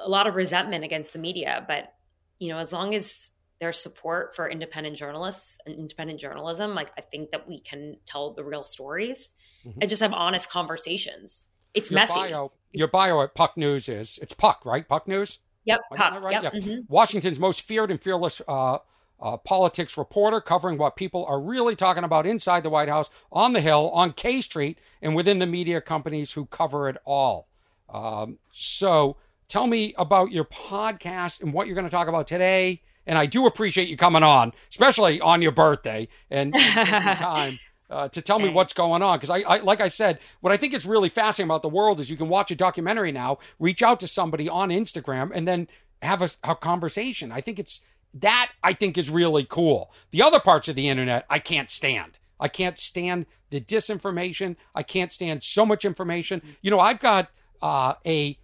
[0.03, 1.93] a lot of resentment against the media, but
[2.39, 7.03] you know, as long as there's support for independent journalists and independent journalism, like I
[7.03, 9.35] think that we can tell the real stories
[9.65, 9.79] mm-hmm.
[9.81, 11.47] and just have honest conversations.
[11.75, 12.15] It's your messy.
[12.15, 14.87] Bio, your bio at Puck News is it's Puck, right?
[14.89, 15.39] Puck News.
[15.65, 16.23] Yep, Puck.
[16.23, 16.33] Right?
[16.33, 16.43] Yep.
[16.43, 16.53] yep.
[16.55, 16.81] Mm-hmm.
[16.89, 18.79] Washington's most feared and fearless uh,
[19.21, 23.53] uh, politics reporter, covering what people are really talking about inside the White House, on
[23.53, 27.49] the Hill, on K Street, and within the media companies who cover it all.
[27.93, 29.17] Um, so,
[29.49, 32.83] tell me about your podcast and what you're going to talk about today.
[33.07, 37.59] And I do appreciate you coming on, especially on your birthday and, and time
[37.91, 39.19] uh, to tell me what's going on.
[39.19, 42.01] Because I, I, like I said, what I think is really fascinating about the world
[42.01, 45.69] is you can watch a documentary now, reach out to somebody on Instagram, and then
[46.03, 47.31] have a, a conversation.
[47.31, 47.83] I think it's
[48.15, 49.93] that I think is really cool.
[50.11, 52.19] The other parts of the internet I can't stand.
[52.41, 54.57] I can't stand the disinformation.
[54.75, 56.43] I can't stand so much information.
[56.63, 57.29] You know, I've got
[57.63, 58.39] uh, a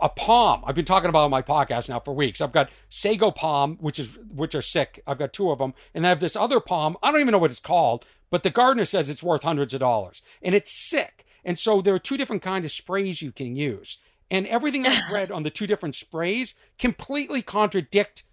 [0.00, 0.62] a palm.
[0.66, 2.40] I've been talking about on my podcast now for weeks.
[2.40, 5.02] I've got sago palm, which is which are sick.
[5.06, 6.96] I've got two of them, and I have this other palm.
[7.02, 9.80] I don't even know what it's called, but the gardener says it's worth hundreds of
[9.80, 11.24] dollars, and it's sick.
[11.44, 13.98] And so there are two different kind of sprays you can use,
[14.30, 18.24] and everything I've read on the two different sprays completely contradict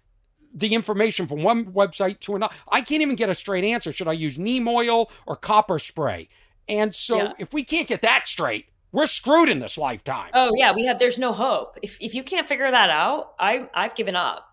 [0.54, 2.54] the information from one website to another.
[2.70, 3.92] I can't even get a straight answer.
[3.92, 6.28] Should I use neem oil or copper spray?
[6.68, 7.32] And so yeah.
[7.38, 10.30] if we can't get that straight, we're screwed in this lifetime.
[10.34, 10.98] Oh yeah, we have.
[10.98, 11.78] There's no hope.
[11.82, 14.48] If if you can't figure that out, I I've given up.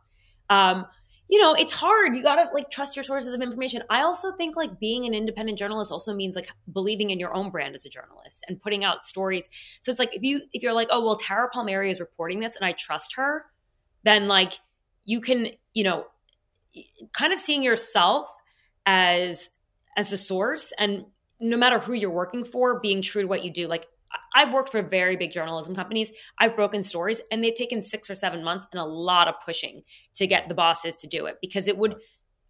[0.49, 0.87] Um,
[1.29, 2.15] you know, it's hard.
[2.15, 3.83] You gotta like trust your sources of information.
[3.89, 7.51] I also think like being an independent journalist also means like believing in your own
[7.51, 9.47] brand as a journalist and putting out stories.
[9.79, 12.55] So it's like if you if you're like, oh well, Tara Palmeri is reporting this
[12.55, 13.45] and I trust her,
[14.03, 14.53] then like
[15.05, 16.05] you can you know
[17.13, 18.27] kind of seeing yourself
[18.85, 19.49] as
[19.97, 21.05] as the source and
[21.41, 23.67] no matter who you're working for, being true to what you do.
[23.67, 23.87] Like
[24.33, 26.11] I've worked for very big journalism companies.
[26.37, 29.83] I've broken stories and they've taken six or seven months and a lot of pushing
[30.15, 31.95] to get the bosses to do it because it would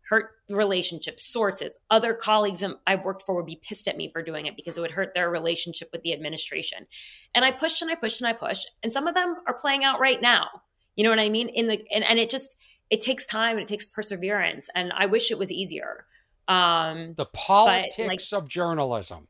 [0.10, 4.48] hurt relationships, sources, other colleagues I've worked for would be pissed at me for doing
[4.48, 6.88] it because it would hurt their relationship with the administration.
[7.36, 9.84] And I pushed and I pushed and I pushed, and some of them are playing
[9.84, 10.48] out right now.
[10.96, 11.50] You know what I mean?
[11.50, 12.56] In the and, and it just
[12.90, 16.06] it takes time and it takes perseverance, and I wish it was easier.
[16.48, 19.28] Um, the politics like, of journalism.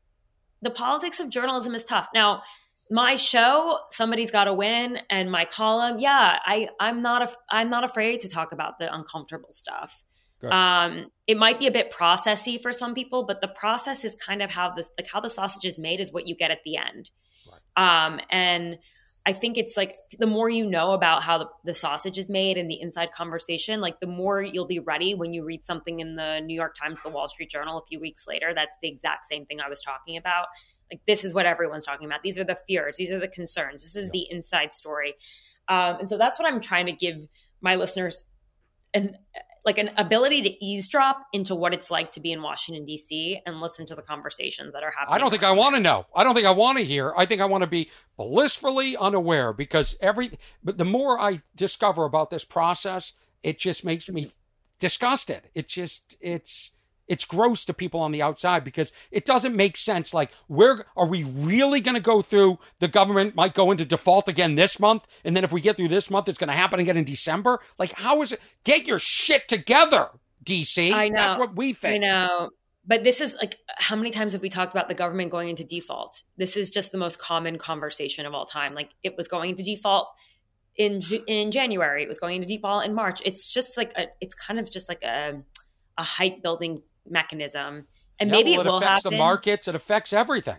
[0.60, 2.08] The politics of journalism is tough.
[2.14, 2.42] Now,
[2.90, 7.70] my show, somebody's got to win, and my column, yeah, I I'm not a, I'm
[7.70, 10.02] not afraid to talk about the uncomfortable stuff.
[10.50, 14.42] Um, it might be a bit processy for some people, but the process is kind
[14.42, 16.76] of how this, like how the sausage is made, is what you get at the
[16.76, 17.10] end.
[17.46, 18.06] Right.
[18.06, 18.78] Um, and
[19.24, 22.58] I think it's like the more you know about how the, the, sausage is made
[22.58, 26.16] and the inside conversation, like the more you'll be ready when you read something in
[26.16, 28.52] the New York Times, the Wall Street Journal a few weeks later.
[28.52, 30.46] That's the exact same thing I was talking about.
[30.90, 32.22] Like this is what everyone's talking about.
[32.22, 32.96] These are the fears.
[32.96, 33.82] These are the concerns.
[33.82, 35.14] This is the inside story.
[35.68, 37.16] Um, and so that's what I'm trying to give
[37.60, 38.24] my listeners
[38.92, 39.16] and
[39.64, 43.40] like an ability to eavesdrop into what it's like to be in Washington D.C.
[43.46, 45.14] and listen to the conversations that are happening.
[45.14, 46.06] I don't think I want to know.
[46.14, 47.12] I don't think I want to hear.
[47.16, 52.04] I think I want to be blissfully unaware because every but the more I discover
[52.04, 54.32] about this process, it just makes me
[54.78, 55.42] disgusted.
[55.54, 56.72] It just it's
[57.08, 60.14] it's gross to people on the outside because it doesn't make sense.
[60.14, 62.58] Like, where are we really going to go through?
[62.78, 65.88] The government might go into default again this month, and then if we get through
[65.88, 67.60] this month, it's going to happen again in December.
[67.78, 68.40] Like, how is it?
[68.64, 70.08] Get your shit together,
[70.44, 70.92] DC.
[70.92, 71.16] I know.
[71.16, 71.96] That's what we think.
[71.96, 72.50] I know.
[72.84, 75.64] But this is like, how many times have we talked about the government going into
[75.64, 76.22] default?
[76.36, 78.74] This is just the most common conversation of all time.
[78.74, 80.08] Like, it was going into default
[80.76, 82.02] in in January.
[82.02, 83.20] It was going into default in March.
[83.24, 84.06] It's just like a.
[84.20, 85.42] It's kind of just like a
[85.98, 87.86] a hype building mechanism.
[88.18, 89.16] And yeah, maybe well, it, it will affects happen.
[89.16, 89.68] the markets.
[89.68, 90.58] It affects everything.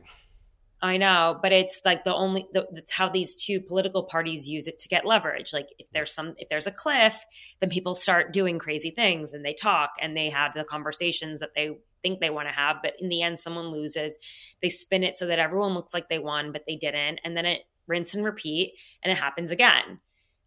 [0.83, 4.67] I know, but it's like the only the, that's how these two political parties use
[4.67, 5.53] it to get leverage.
[5.53, 7.17] Like if there's some if there's a cliff,
[7.61, 11.51] then people start doing crazy things and they talk and they have the conversations that
[11.55, 14.17] they think they want to have, but in the end someone loses.
[14.61, 17.45] They spin it so that everyone looks like they won, but they didn't, and then
[17.45, 18.73] it rinse and repeat
[19.03, 19.99] and it happens again.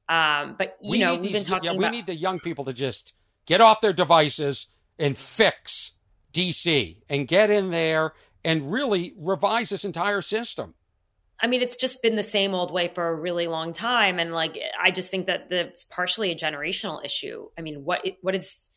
[0.07, 2.67] Um, but you we know, we've these, been talking yeah, we need the young people
[2.67, 3.15] to just
[3.47, 4.67] get off their devices
[4.99, 5.93] and fix
[6.33, 8.13] DC and get in there
[8.45, 10.75] and really revise this entire system.
[11.41, 14.33] I mean, it's just been the same old way for a really long time, and
[14.33, 17.49] like I just think that it's partially a generational issue.
[17.59, 18.71] I mean, what what is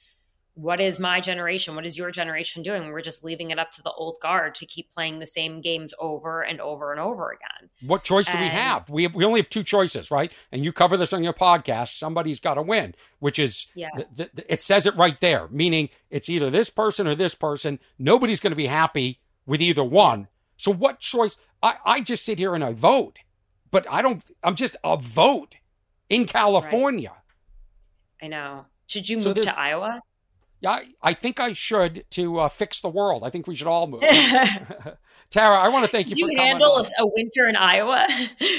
[0.59, 1.73] what is my generation?
[1.73, 2.91] What is your generation doing?
[2.91, 5.93] We're just leaving it up to the old guard to keep playing the same games
[5.99, 7.69] over and over and over again.
[7.87, 8.89] What choice and, do we have?
[8.89, 10.33] We have, we only have two choices, right?
[10.51, 11.97] And you cover this on your podcast.
[11.97, 13.89] Somebody's got to win, which is yeah.
[13.95, 17.79] Th- th- it says it right there, meaning it's either this person or this person.
[17.97, 20.27] Nobody's going to be happy with either one.
[20.57, 21.37] So what choice?
[21.63, 23.17] I, I just sit here and I vote,
[23.71, 24.21] but I don't.
[24.43, 25.55] I'm just a vote
[26.09, 27.11] in California.
[27.11, 28.25] Right.
[28.25, 28.65] I know.
[28.87, 30.01] Should you move so to Iowa?
[30.61, 33.23] Yeah, I think I should to uh, fix the world.
[33.23, 34.01] I think we should all move.
[35.29, 38.05] Tara, I want to thank you for you handle a, a winter in Iowa?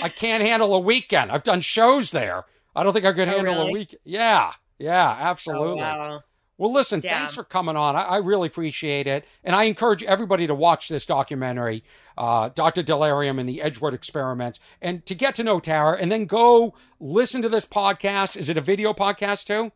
[0.03, 1.33] I can't handle a weekend.
[1.33, 2.45] I've done shows there.
[2.77, 3.69] I don't think I could oh, handle really?
[3.69, 3.97] a week.
[4.05, 5.83] Yeah, yeah, absolutely.
[5.83, 6.21] Oh, wow.
[6.61, 7.19] Well, listen, yeah.
[7.19, 7.97] thanks for coming on.
[7.97, 9.25] I, I, really appreciate it.
[9.43, 11.83] And I encourage everybody to watch this documentary,
[12.19, 12.83] uh, Dr.
[12.83, 17.41] Delirium and the Edgewood Experiments, and to get to know Tara, and then go listen
[17.41, 18.37] to this podcast.
[18.37, 19.73] Is it a video podcast too?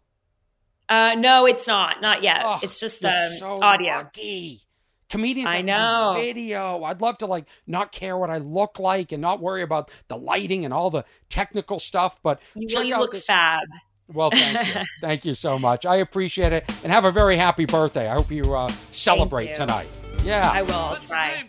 [0.88, 2.00] Uh, no, it's not.
[2.00, 2.42] Not yet.
[2.44, 3.94] Oh, it's just um, so audio.
[3.96, 4.60] Lucky.
[5.08, 6.14] Comedians I know.
[6.18, 6.82] video.
[6.82, 10.16] I'd love to like not care what I look like and not worry about the
[10.16, 12.18] lighting and all the technical stuff.
[12.22, 13.24] But you, well, you look this.
[13.26, 13.60] fab.
[14.12, 14.82] Well, thank you.
[15.00, 15.86] thank you so much.
[15.86, 16.64] I appreciate it.
[16.82, 18.08] And have a very happy birthday.
[18.08, 19.54] I hope you uh, celebrate you.
[19.54, 19.88] tonight.
[20.24, 20.50] Yeah.
[20.52, 20.74] I will.
[20.74, 21.44] I'll try.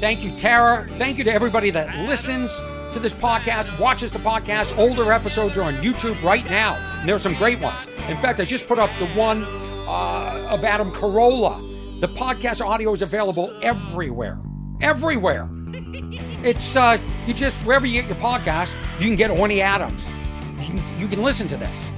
[0.00, 0.86] thank you, Tara.
[0.96, 2.58] Thank you to everybody that listens
[2.98, 4.76] to this podcast, watches the podcast.
[4.76, 6.74] Older episodes are on YouTube right now.
[6.98, 7.86] And there are some great ones.
[8.08, 9.44] In fact, I just put up the one
[9.86, 11.60] uh, of Adam Carolla.
[12.00, 14.38] The podcast audio is available everywhere.
[14.80, 15.48] Everywhere.
[16.42, 20.10] It's, uh, you just, wherever you get your podcast, you can get Orny Adams.
[20.58, 21.90] You can, you can listen to this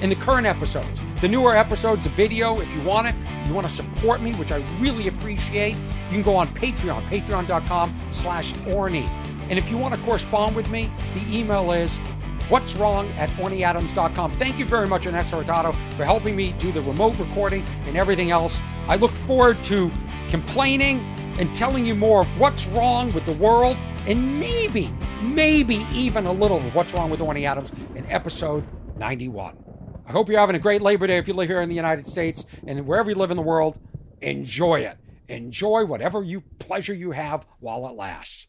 [0.00, 1.00] in the current episodes.
[1.20, 3.14] The newer episodes, the video, if you want it,
[3.46, 7.96] you want to support me, which I really appreciate, you can go on Patreon, patreon.com
[8.12, 9.08] slash Orny.
[9.48, 11.98] And if you want to correspond with me, the email is
[12.48, 14.32] what's wrong at ornyadams.com.
[14.32, 18.30] Thank you very much, Inessa Hurtado, for helping me do the remote recording and everything
[18.30, 18.60] else.
[18.86, 19.90] I look forward to
[20.30, 21.00] complaining
[21.38, 23.76] and telling you more of what's wrong with the world
[24.06, 24.92] and maybe,
[25.22, 28.64] maybe even a little of what's wrong with Orny Adams in episode
[28.98, 29.56] 91.
[30.06, 32.06] I hope you're having a great Labor Day if you live here in the United
[32.06, 33.78] States and wherever you live in the world,
[34.22, 34.96] enjoy it.
[35.28, 38.46] Enjoy whatever you pleasure you have while it lasts.